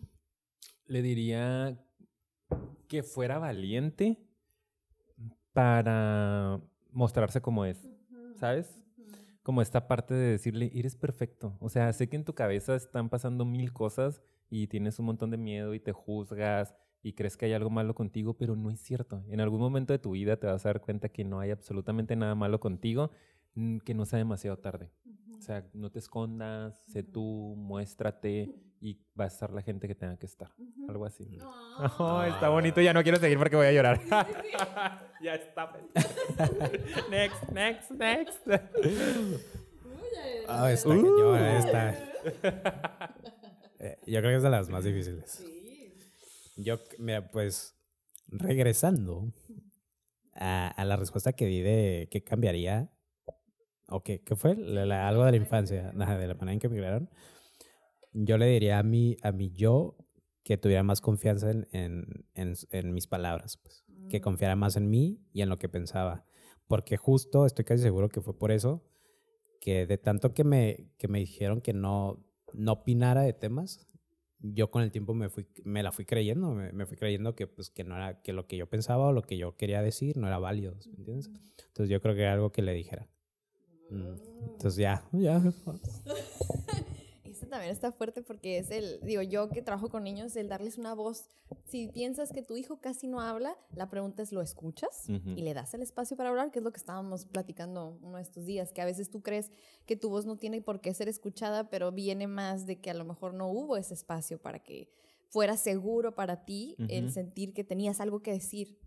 [0.87, 1.79] le diría
[2.89, 4.16] que fuera valiente
[5.53, 6.61] para
[6.93, 7.79] mostrarse como es.
[8.39, 8.81] ¿Sabes?
[9.49, 11.57] Como esta parte de decirle, eres perfecto.
[11.59, 14.20] O sea, sé que en tu cabeza están pasando mil cosas
[14.51, 17.94] y tienes un montón de miedo y te juzgas y crees que hay algo malo
[17.94, 19.24] contigo, pero no es cierto.
[19.30, 22.14] En algún momento de tu vida te vas a dar cuenta que no hay absolutamente
[22.14, 23.11] nada malo contigo,
[23.55, 24.90] mm, que no sea demasiado tarde.
[25.38, 29.94] O sea, no te escondas, sé tú, muéstrate y va a estar la gente que
[29.94, 30.51] tenga que estar.
[30.90, 31.38] Algo así.
[31.99, 33.99] Oh, está bonito, ya no quiero seguir porque voy a llorar.
[35.22, 35.72] ya está.
[37.10, 38.38] next, next, next.
[40.48, 41.02] Ah, está Uh.
[41.02, 43.14] cañona, está.
[43.80, 45.44] Eh, yo creo que es de las más difíciles.
[46.56, 47.76] Yo, mira, pues,
[48.26, 49.32] regresando
[50.34, 52.90] a, a la respuesta que di de qué cambiaría,
[53.86, 56.58] o qué, qué fue, La- la- algo de la infancia, nada, de la manera en
[56.58, 57.08] que me criaron,
[58.12, 59.96] yo le diría a mi, a mi yo
[60.42, 64.90] que tuviera más confianza en, en, en, en mis palabras, pues, que confiara más en
[64.90, 66.24] mí y en lo que pensaba.
[66.66, 68.84] Porque justo estoy casi seguro que fue por eso
[69.61, 73.86] que de tanto que me, que me dijeron que no, no opinara de temas,
[74.40, 77.46] yo con el tiempo me, fui, me la fui creyendo, me, me fui creyendo que,
[77.46, 80.16] pues, que, no era, que lo que yo pensaba o lo que yo quería decir
[80.16, 81.30] no era válido, ¿me entiendes?
[81.66, 83.09] Entonces yo creo que era algo que le dijera.
[83.90, 84.14] Mm,
[84.52, 85.42] Entonces ya, ya.
[87.49, 90.94] También está fuerte porque es el, digo, yo que trabajo con niños, el darles una
[90.94, 91.28] voz.
[91.64, 95.09] Si piensas que tu hijo casi no habla, la pregunta es, ¿lo escuchas?
[95.09, 98.22] Y le das el espacio para hablar, que es lo que estábamos platicando uno de
[98.22, 99.51] estos días, que a veces tú crees
[99.86, 102.94] que tu voz no tiene por qué ser escuchada, pero viene más de que a
[102.94, 104.90] lo mejor no hubo ese espacio para que
[105.28, 108.78] fuera seguro para ti el sentir que tenías algo que decir.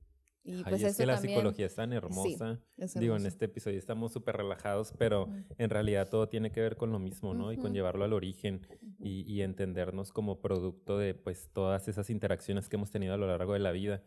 [0.43, 1.35] Y Ay, pues es eso que la también.
[1.37, 2.59] psicología es tan hermosa.
[2.77, 6.77] es Digo, en este episodio estamos súper relajados, pero en realidad todo tiene que ver
[6.77, 7.51] con lo mismo, ¿no?
[7.51, 8.65] Y con llevarlo al origen
[8.99, 13.27] y, y entendernos como producto de pues todas esas interacciones que hemos tenido a lo
[13.27, 14.03] largo de la vida.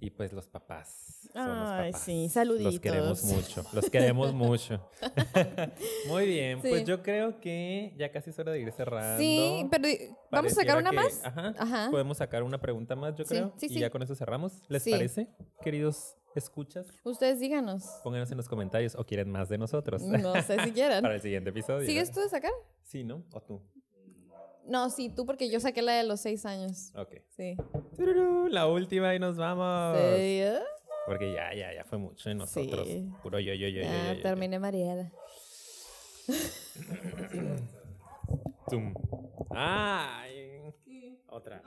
[0.00, 1.28] Y pues los papás.
[1.32, 2.02] Son los Ay, papás.
[2.04, 3.24] sí, Los queremos saluditos.
[3.56, 3.70] mucho.
[3.72, 4.88] Los queremos mucho.
[6.08, 9.18] Muy bien, pues yo creo que ya casi es hora de ir cerrando.
[9.18, 9.88] Sí, pero
[10.30, 11.20] vamos a sacar una que- más.
[11.24, 11.88] Ajá, Ajá.
[11.90, 13.52] Podemos sacar una pregunta más, yo creo.
[13.56, 13.78] sí, y sí.
[13.80, 14.62] ya con eso cerramos.
[14.68, 15.28] ¿Les parece,
[15.62, 16.86] queridos escuchas?
[17.04, 17.84] Ustedes díganos.
[18.04, 21.02] Pónganos en los comentarios o quieren más de nosotros No sé si quieran.
[21.02, 21.86] para el siguiente episodio.
[21.86, 22.52] ¿Sigues tú de sacar?
[22.82, 23.24] Sí, ¿no?
[23.32, 23.62] ¿O tú?
[24.66, 26.92] No, sí, tú porque yo saqué la de los seis años.
[26.96, 27.14] Ok.
[27.36, 27.56] Sí.
[28.50, 29.96] La última y nos vamos.
[29.96, 30.58] Sí, ¿eh?
[31.06, 32.86] Porque ya, ya, ya fue mucho de nosotros.
[32.86, 33.08] Sí.
[33.22, 34.22] Puro yo, yo, yo, yo, yo, Ya yo, yo.
[34.22, 35.12] terminé mareada.
[38.68, 38.92] Tum.
[39.50, 40.60] Ay.
[41.28, 41.62] Otra.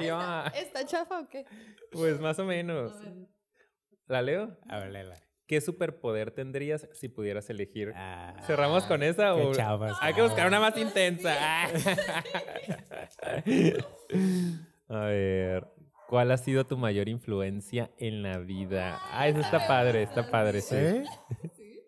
[0.00, 1.44] Ya, ¿Está chafa o qué?
[1.90, 2.92] pues más o menos.
[4.06, 4.56] ¿La leo?
[4.68, 5.16] A ver, Lela.
[5.46, 7.92] ¿Qué superpoder tendrías si pudieras elegir?
[7.94, 11.34] Ah, ¿Cerramos con esa qué o chafa hay que buscar una más intensa?
[14.88, 15.68] A ver,
[16.08, 18.98] ¿cuál ha sido tu mayor influencia en la vida?
[19.12, 20.74] Ah, eso está padre, está padre, sí.
[21.54, 21.80] ¿Sí?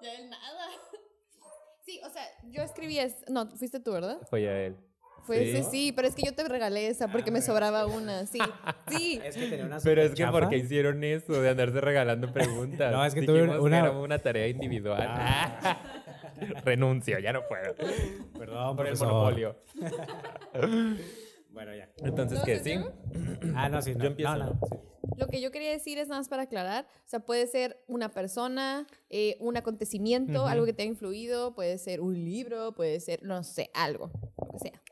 [0.00, 0.68] Ya de nada.
[1.84, 3.24] Sí, o sea, yo escribí es...
[3.28, 4.20] No, fuiste tú, ¿verdad?
[4.30, 4.76] Fue a él.
[5.28, 5.50] Fue Sí.
[5.58, 8.38] ese, sí, pero es que yo te regalé esa porque me sobraba una, sí.
[8.88, 9.20] Sí.
[9.22, 10.32] Es que tenía una Pero es que superchafa.
[10.40, 12.90] ¿por qué hicieron eso de andarse regalando preguntas?
[12.96, 15.06] No, es que tuve Dijimos una- que era una tarea individual.
[16.64, 17.74] Renuncio, ya no puedo.
[18.38, 19.56] Perdón, Por el monopolio.
[21.50, 21.88] Bueno, ya.
[21.98, 22.58] Entonces, ¿No, ¿qué?
[22.60, 22.74] sí.
[23.54, 23.94] Ah, no, sí.
[23.94, 24.36] no, Yo empiezo.
[24.36, 24.76] no, no, sí.
[25.16, 28.10] Lo que yo quería decir es nada más para aclarar, o sea, puede ser una
[28.10, 33.22] persona, eh, un acontecimiento, algo que te ha influido, puede ser un libro, puede ser,
[33.24, 34.82] no sé, algo, lo que sea.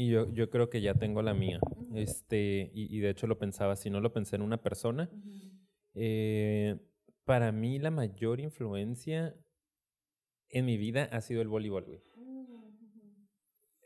[0.00, 1.60] Y yo, yo creo que ya tengo la mía.
[1.94, 5.10] Este, y, y de hecho lo pensaba, si no lo pensé en una persona.
[5.92, 6.78] Eh,
[7.26, 9.36] para mí la mayor influencia
[10.48, 12.00] en mi vida ha sido el voleibol, güey.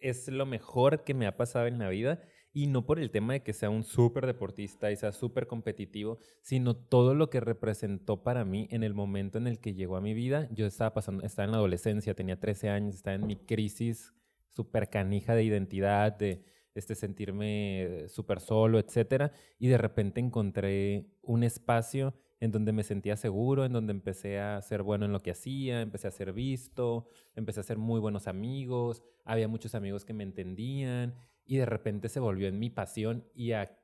[0.01, 2.23] Es lo mejor que me ha pasado en la vida.
[2.53, 6.21] Y no por el tema de que sea un súper deportista y sea súper competitivo,
[6.43, 10.01] sino todo lo que representó para mí en el momento en el que llegó a
[10.01, 10.49] mi vida.
[10.53, 14.15] Yo estaba pasando, estaba en la adolescencia, tenía 13 años, estaba en mi crisis
[14.55, 16.45] súper canija de identidad, de
[16.75, 19.33] este, sentirme súper solo, etc.
[19.59, 24.61] Y de repente encontré un espacio en donde me sentía seguro, en donde empecé a
[24.61, 28.27] ser bueno en lo que hacía, empecé a ser visto, empecé a ser muy buenos
[28.27, 31.15] amigos, había muchos amigos que me entendían
[31.47, 33.79] y de repente se volvió en mi pasión y a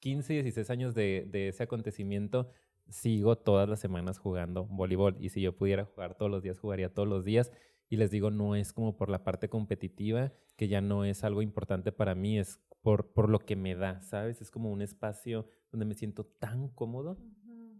[0.00, 2.50] 15, 16 años de, de ese acontecimiento
[2.88, 6.92] sigo todas las semanas jugando voleibol y si yo pudiera jugar todos los días, jugaría
[6.92, 7.52] todos los días.
[7.92, 11.42] Y les digo, no es como por la parte competitiva, que ya no es algo
[11.42, 14.40] importante para mí, es por, por lo que me da, ¿sabes?
[14.40, 17.18] Es como un espacio donde me siento tan cómodo.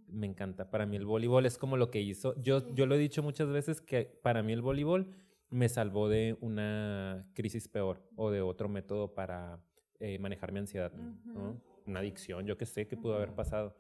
[0.09, 0.69] Me encanta.
[0.71, 2.39] Para mí el voleibol es como lo que hizo.
[2.43, 5.15] Yo, yo lo he dicho muchas veces que para mí el voleibol
[5.49, 9.65] me salvó de una crisis peor o de otro método para
[9.99, 10.93] eh, manejar mi ansiedad.
[10.93, 11.59] ¿no?
[11.87, 13.79] Una adicción, yo qué sé qué pudo haber pasado.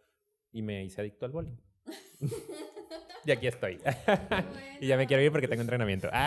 [0.51, 1.63] Y me hice adicto al voleibol.
[3.25, 3.79] y aquí estoy.
[4.81, 6.09] y ya me quiero ir porque tengo entrenamiento.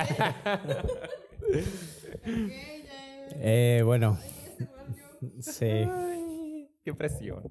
[3.37, 4.17] Eh, bueno,
[5.41, 5.65] sí.
[5.65, 7.43] Ay, qué presión.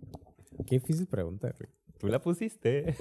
[0.66, 1.54] Qué difícil pregunta.
[1.98, 2.94] Tú la pusiste.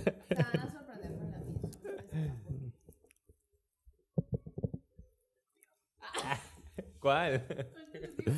[7.00, 7.46] ¿Cuál?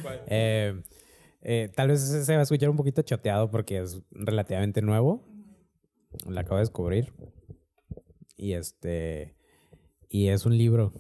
[0.01, 0.22] ¿Cuál?
[0.28, 0.82] Eh,
[1.41, 5.24] eh, tal vez se va a escuchar un poquito choteado porque es relativamente nuevo.
[6.28, 7.14] La acabo de descubrir.
[8.38, 9.36] Y este.
[10.09, 10.93] Y es un libro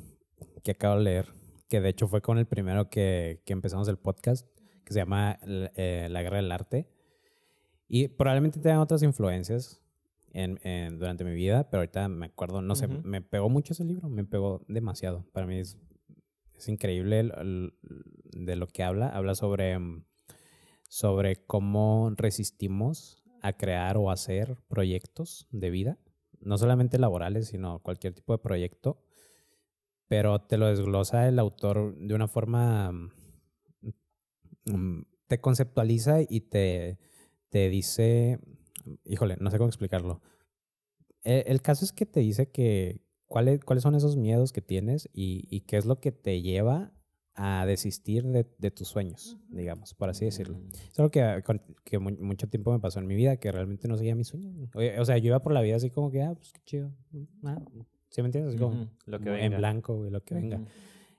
[0.63, 1.27] que acabo de leer.
[1.69, 4.47] Que de hecho fue con el primero que, que empezamos el podcast.
[4.83, 6.87] Que se llama eh, La Guerra del Arte.
[7.87, 9.81] Y probablemente tengan otras influencias
[10.31, 11.69] en, en- durante mi vida.
[11.69, 14.09] Pero ahorita me acuerdo, no sé, me pegó mucho ese libro.
[14.09, 15.25] Me pegó demasiado.
[15.33, 15.77] Para mí es,
[16.57, 17.73] es increíble el- el-
[18.45, 19.09] de lo que habla.
[19.09, 19.77] Habla sobre.
[19.77, 20.03] mm,
[20.87, 25.97] sobre cómo resistimos a crear o hacer proyectos de vida,
[26.45, 29.01] no solamente laborales, sino cualquier tipo de proyecto,
[30.07, 32.91] pero te lo desglosa el autor de una forma,
[34.65, 36.99] mm, te conceptualiza y te,
[37.49, 38.39] te dice,
[39.03, 40.21] híjole, no sé cómo explicarlo.
[41.23, 45.09] El, el caso es que te dice que cuáles, cuáles son esos miedos que tienes
[45.13, 46.94] y, y qué es lo que te lleva
[47.35, 50.57] a desistir de, de tus sueños, digamos, por así decirlo.
[50.91, 53.87] Es algo que, con- que mu- mucho tiempo me pasó en mi vida, que realmente
[53.89, 54.69] no seguía mis sueños.
[54.99, 56.91] O, sea, yo iba por la vida así como que, ah, pues qué chido.
[57.43, 57.61] Ah,
[58.09, 58.49] ¿Sí me entiendes?
[58.53, 59.45] Así como Ujú, lo que como venga.
[59.55, 60.61] en blanco, güey, lo que venga.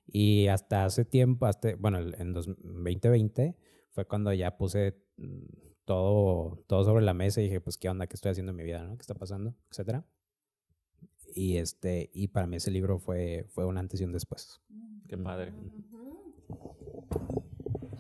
[0.07, 3.55] Y hasta hace tiempo, hasta, bueno, en dos- 2020
[3.91, 5.43] fue cuando ya puse mm,
[5.85, 8.07] todo, todo sobre la mesa y dije, pues, ¿qué onda?
[8.07, 8.83] ¿Qué estoy haciendo en mi vida?
[8.83, 8.97] ¿no?
[8.97, 9.55] ¿Qué está pasando?
[9.71, 10.05] Etcétera.
[11.35, 14.61] Y, este, y para mí ese libro fue, fue un antes y un después.
[15.09, 15.53] Qué padre.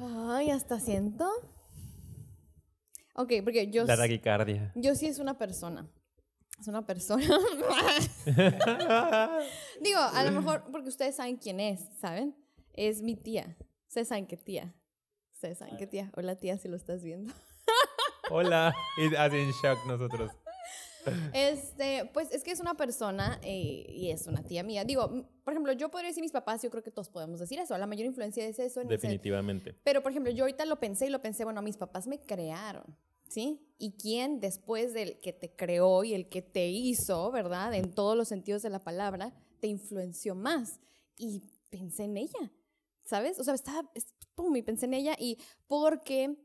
[0.00, 1.28] Ay, hasta siento.
[3.14, 4.72] Ok, porque yo, La taquicardia.
[4.74, 5.88] yo sí es una persona.
[6.60, 7.24] Es una persona.
[9.82, 12.34] Digo, a lo mejor porque ustedes saben quién es, ¿saben?
[12.72, 13.56] Es mi tía.
[13.88, 14.74] Ustedes saben qué tía.
[15.32, 16.10] Ustedes saben qué tía.
[16.16, 17.32] Hola tía, si lo estás viendo.
[18.30, 18.74] Hola.
[18.98, 20.32] Y así en shock nosotros.
[21.34, 24.84] Este, pues es que es una persona eh, y es una tía mía.
[24.84, 25.08] Digo,
[25.44, 27.76] por ejemplo, yo podría decir mis papás, yo creo que todos podemos decir eso.
[27.78, 28.80] La mayor influencia es eso.
[28.80, 29.74] En Definitivamente.
[29.84, 32.96] Pero, por ejemplo, yo ahorita lo pensé y lo pensé, bueno, mis papás me crearon,
[33.28, 33.60] ¿sí?
[33.78, 37.74] ¿Y quién después del que te creó y el que te hizo, ¿verdad?
[37.74, 40.80] En todos los sentidos de la palabra, te influenció más?
[41.18, 42.52] Y pensé en ella,
[43.04, 43.38] ¿sabes?
[43.38, 46.36] O sea, estaba, es- pum, y pensé en ella y porque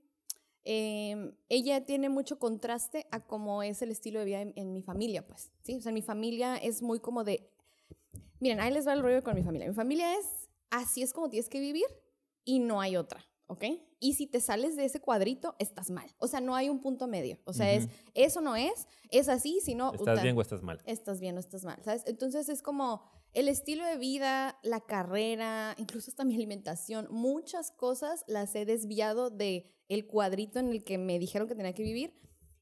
[0.64, 4.82] eh, ella tiene mucho contraste a cómo es el estilo de vida en, en mi
[4.82, 5.76] familia, pues, ¿sí?
[5.76, 7.50] O sea, mi familia es muy como de...
[8.40, 9.68] Miren, ahí les va el rollo con mi familia.
[9.68, 10.26] Mi familia es,
[10.70, 11.86] así es como tienes que vivir
[12.44, 13.66] y no hay otra, ¿ok?
[14.00, 16.10] Y si te sales de ese cuadrito, estás mal.
[16.18, 17.38] O sea, no hay un punto medio.
[17.46, 17.94] O sea, es, Ujú.
[18.16, 19.94] eso no es, es así, si no...
[19.94, 20.82] ¿Estás puta, bien o estás mal?
[20.86, 22.04] estás bien o estás mal, ¿sabes?
[22.08, 23.04] Entonces es como
[23.34, 29.30] el estilo de vida, la carrera, incluso hasta mi alimentación, muchas cosas las he desviado
[29.30, 32.14] de el cuadrito en el que me dijeron que tenía que vivir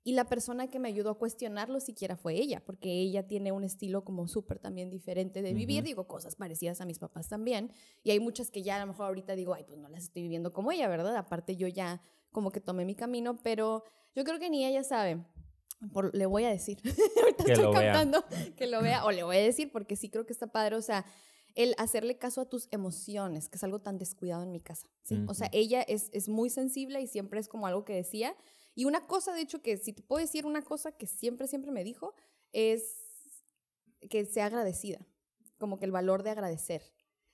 [0.03, 3.63] y la persona que me ayudó a cuestionarlo siquiera fue ella, porque ella tiene un
[3.63, 7.71] estilo como súper también diferente de vivir, digo, cosas parecidas a mis papás también,
[8.03, 10.23] y hay muchas que ya a lo mejor ahorita digo, ay, pues no las estoy
[10.23, 11.15] viviendo como ella, ¿verdad?
[11.17, 12.01] Aparte yo ya
[12.31, 13.83] como que tomé mi camino, pero
[14.15, 15.23] yo creo que ni ella sabe.
[15.93, 16.77] Por- le voy a decir.
[17.21, 17.93] Ahorita Que estoy vea.
[17.93, 18.23] captando
[18.57, 19.05] que lo vea.
[19.05, 20.75] O le voy a decir porque sí creo que está padre.
[20.75, 21.05] O sea,
[21.55, 24.87] el hacerle caso a tus emociones, que es algo tan descuidado en mi casa.
[25.03, 25.23] ¿sí?
[25.27, 28.35] O sea, ella es, es muy sensible y siempre es como algo que decía.
[28.75, 31.71] Y una cosa, de hecho, que si te puedo decir una cosa que siempre, siempre
[31.71, 32.13] me dijo,
[32.53, 32.95] es
[34.09, 35.05] que sea agradecida,
[35.57, 36.81] como que el valor de agradecer.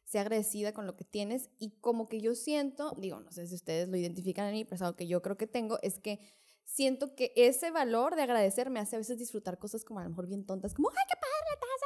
[0.05, 3.55] Sea agradecida con lo que tienes y como que yo siento, digo, no sé si
[3.55, 6.19] ustedes lo identifican en mí, pero es algo que yo creo que tengo, es que
[6.65, 10.09] siento que ese valor de agradecer me hace a veces disfrutar cosas como a lo
[10.09, 11.85] mejor bien tontas, como, ay, qué padre, taza,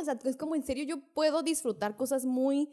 [0.00, 2.70] o sea, es como en serio yo puedo disfrutar cosas muy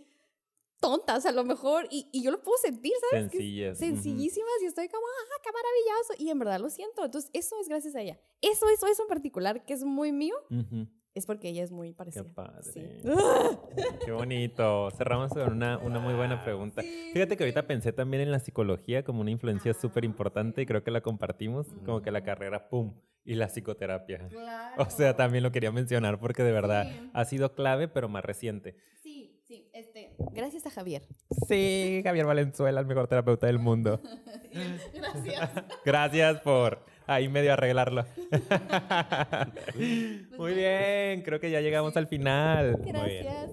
[0.79, 3.31] tontas a lo mejor y, y yo lo puedo sentir, ¿sabes?
[3.31, 3.77] Que Sencillas.
[3.77, 6.13] sencillísimas y estoy como, ah, qué maravilloso.
[6.17, 7.05] Y en verdad lo siento.
[7.05, 8.19] Entonces, eso es gracias a ella.
[8.41, 10.87] Eso, eso, eso en particular, que es muy mío, Ujú.
[11.15, 12.23] Es porque ella es muy Qué parecida.
[12.33, 12.63] padre.
[12.73, 12.81] Sí.
[14.05, 14.89] Qué bonito.
[14.91, 16.81] Cerramos con una, una muy buena pregunta.
[16.81, 20.65] Sí, Fíjate que ahorita pensé también en la psicología como una influencia súper importante y
[20.65, 22.93] creo que la compartimos, como que la carrera, ¡pum!
[23.25, 24.27] Y la psicoterapia.
[24.27, 24.83] Claro.
[24.83, 27.09] O sea, también lo quería mencionar porque de verdad Sí.
[27.13, 28.75] ha sido clave, pero más reciente.
[29.01, 29.69] Sí, sí.
[29.73, 31.03] Este, gracias a Javier.
[31.47, 34.01] Sí, Javier Valenzuela, el mejor terapeuta del mundo.
[34.93, 35.51] Gracias.
[35.85, 38.05] Gracias por ahí medio arreglarlo.
[40.37, 42.77] Muy bien, creo que ya llegamos al final.
[42.85, 43.51] Gracias.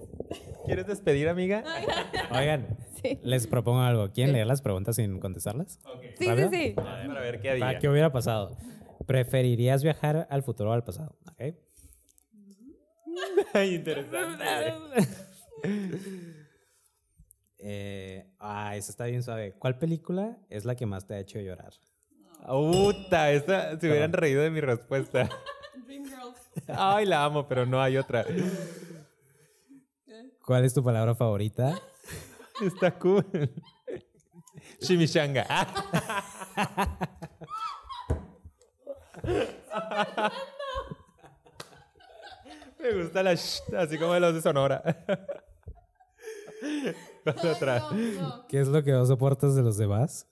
[0.65, 1.63] ¿Quieres despedir, amiga?
[2.31, 2.67] Oigan,
[3.01, 3.17] Sí.
[3.23, 4.11] les propongo algo.
[4.11, 5.79] ¿Quieren leer las preguntas sin contestarlas?
[6.01, 6.49] Sí, sí, ¿Rápido?
[6.51, 6.73] sí.
[6.75, 7.79] Para ver qué ¿Para había.
[7.79, 8.55] qué hubiera pasado?
[9.07, 11.17] ¿Preferirías viajar al futuro o al pasado?
[11.31, 11.55] ¿Ok?
[13.53, 14.45] Ay, interesante.
[17.63, 19.53] Eh, ah, eso está bien suave.
[19.59, 21.71] ¿Cuál película es la que más te ha hecho llorar?
[22.47, 25.29] Uta, esa, se hubieran reído de mi respuesta.
[26.67, 28.25] Ay, la amo, pero no hay otra.
[30.45, 31.79] ¿Cuál es tu palabra favorita?
[32.61, 33.25] Está cool.
[34.79, 35.45] Chimichanga.
[42.79, 44.81] Me gusta la sh, así como de los de Sonora.
[48.49, 50.27] ¿Qué es lo que no soportas de los demás?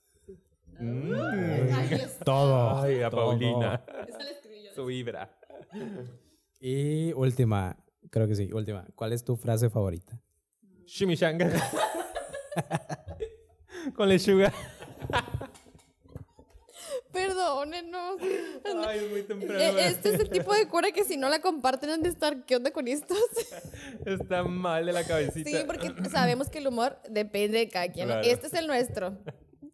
[0.80, 2.24] Mm.
[2.24, 2.82] Todo.
[2.82, 3.26] Ay, a todo.
[3.28, 3.84] Paulina.
[4.76, 5.30] Su vibra.
[6.60, 7.78] Y última,
[8.10, 8.86] creo que sí, última.
[8.96, 10.22] ¿Cuál es tu frase favorita?
[10.86, 11.52] Chimichanga.
[13.96, 14.52] Con lechuga.
[17.12, 18.18] Perdónenos.
[18.88, 19.60] Ay, es muy temprano.
[19.60, 22.46] Eh, Este es el tipo de cura que si no la comparten han de estar,
[22.46, 23.18] ¿qué onda con estos?
[24.06, 25.50] Está mal de la cabecita.
[25.50, 28.12] Sí, porque sabemos que el humor depende de cada quien.
[28.24, 29.18] Este es el nuestro.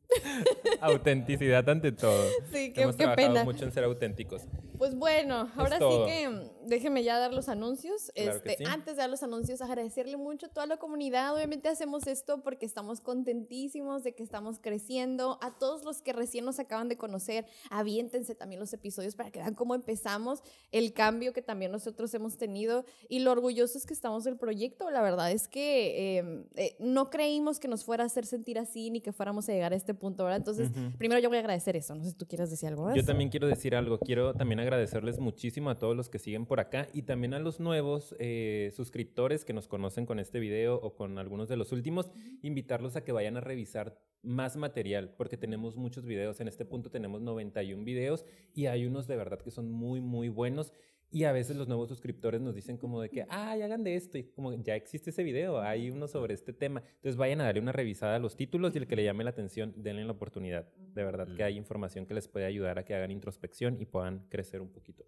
[0.82, 2.24] Autenticidad ante todo.
[2.52, 3.44] Sí, qué, Hemos qué trabajado pena.
[3.44, 4.44] mucho en ser auténticos.
[4.78, 8.12] Pues bueno, ahora sí que mm, déjenme ya dar los anuncios.
[8.14, 8.64] Claro este, sí.
[8.68, 11.34] Antes de dar los anuncios, agradecerle mucho a toda la comunidad.
[11.34, 15.38] Obviamente hacemos esto porque estamos contentísimos de que estamos creciendo.
[15.42, 19.40] A todos los que recién nos acaban de conocer, aviéntense también los episodios para que
[19.40, 24.24] vean cómo empezamos, el cambio que también nosotros hemos tenido y lo orgullosos que estamos
[24.24, 24.90] del proyecto.
[24.90, 28.90] La verdad es que eh, eh, no creímos que nos fuera a hacer sentir así
[28.90, 30.38] ni que fuéramos a llegar a este punto, ¿verdad?
[30.38, 31.96] Entonces, primero yo voy a agradecer eso.
[31.96, 32.96] No sé si tú quieres decir algo más.
[32.96, 34.00] Yo también quiero decir algo.
[34.00, 37.60] Quiero también agradecerles muchísimo a todos los que siguen por acá y también a los
[37.60, 42.12] nuevos eh, suscriptores que nos conocen con este video o con algunos de los últimos.
[42.42, 46.42] Invitarlos a que vayan a revisar más material porque tenemos muchos videos.
[46.42, 50.30] En este punto tenemos 91 videos y hay unos de verdad que son muy, muy
[50.30, 50.74] buenos.
[51.12, 54.18] Y a veces los nuevos suscriptores nos dicen como de que, ay, hagan de esto.
[54.18, 56.84] Y como ya existe ese video, hay uno sobre este tema.
[56.96, 59.30] Entonces vayan a darle una revisada a los títulos y el que le llame la
[59.30, 60.68] atención, denle la oportunidad.
[60.94, 64.28] De verdad que hay información que les puede ayudar a que hagan introspección y puedan
[64.30, 65.06] crecer un poquito.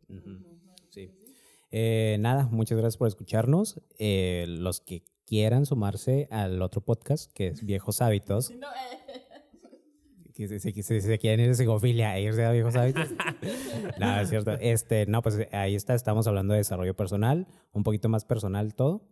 [0.90, 1.12] Sí.
[1.72, 3.82] Eh, nada, muchas gracias por escucharnos.
[3.98, 9.27] Eh, los que quieran sumarse al otro podcast, que es Viejos Hábitos, No, eh.
[10.38, 13.10] Que se, se- se- se quieren ir de psicofilia e irse a Viejos Hábitos.
[14.00, 14.52] no, es cierto.
[14.60, 19.08] Este, no, pues ahí está, estamos hablando de desarrollo personal, un poquito más personal todo.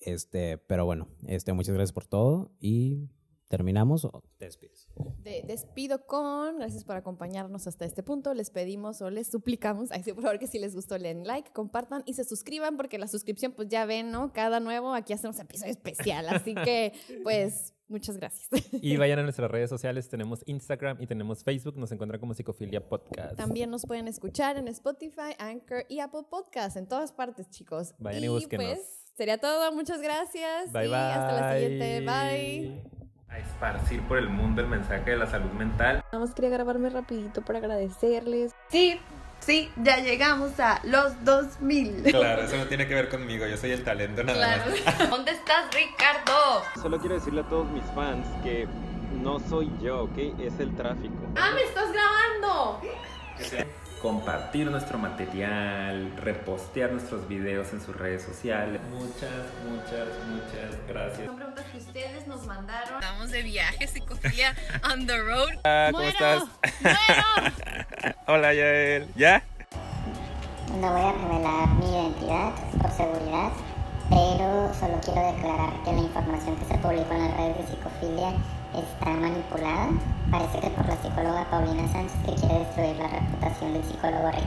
[0.00, 3.08] Este, pero bueno, este, muchas gracias por todo y
[3.48, 4.88] terminamos o te despides.
[5.18, 8.32] De- despido con, gracias por acompañarnos hasta este punto.
[8.34, 11.24] Les pedimos o les suplicamos, ay, sí, por favor, que si les gustó, le den
[11.26, 14.32] like, compartan y se suscriban, porque la suscripción, pues ya ven, ¿no?
[14.32, 16.26] Cada nuevo, aquí hacemos episodio especial.
[16.30, 18.48] Así que, pues, muchas gracias.
[18.72, 22.88] Y vayan a nuestras redes sociales, tenemos Instagram y tenemos Facebook, nos encuentran como Psicofilia
[22.88, 23.36] Podcast.
[23.36, 27.94] También nos pueden escuchar en Spotify, Anchor y Apple Podcast, en todas partes, chicos.
[27.98, 28.66] Vayan y búsquenos.
[28.66, 29.72] Pues, sería todo.
[29.72, 30.72] Muchas gracias.
[30.72, 30.96] Bye y bye.
[30.96, 32.00] hasta la siguiente.
[32.00, 32.82] Bye.
[33.28, 36.02] A esparcir por el mundo el mensaje de la salud mental.
[36.12, 38.52] Nada más quería grabarme rapidito para agradecerles.
[38.68, 38.98] Sí,
[39.44, 42.04] sí, ya llegamos a los 2000.
[42.04, 45.10] Claro, eso no tiene que ver conmigo, yo soy el talento nada más.
[45.10, 46.62] ¿Dónde estás, Ricardo?
[46.80, 48.66] Solo quiero decirle a todos mis fans que
[49.22, 50.18] no soy yo, ¿ok?
[50.40, 51.14] Es el tráfico.
[51.36, 52.80] ¡Ah, me estás grabando!
[54.02, 58.80] Compartir nuestro material, repostear nuestros videos en sus redes sociales.
[58.90, 59.30] Muchas,
[59.64, 61.26] muchas, muchas gracias.
[61.26, 63.00] Son preguntas que ustedes nos mandaron.
[63.00, 64.56] Estamos de viaje, psicofilia
[64.92, 65.50] on the road.
[65.64, 66.44] Ah, ¿cómo estás?
[68.26, 69.06] Hola, Yael.
[69.14, 69.44] ¿Ya?
[70.80, 73.52] No voy a revelar mi identidad por seguridad,
[74.10, 78.32] pero solo quiero declarar que la información que se publicó en las redes de psicofilia
[78.74, 79.90] está manipulada.
[80.30, 84.42] Parece que por la psicóloga Paulina Sánchez que quiere destruir la reputación del psicólogo Ricardo.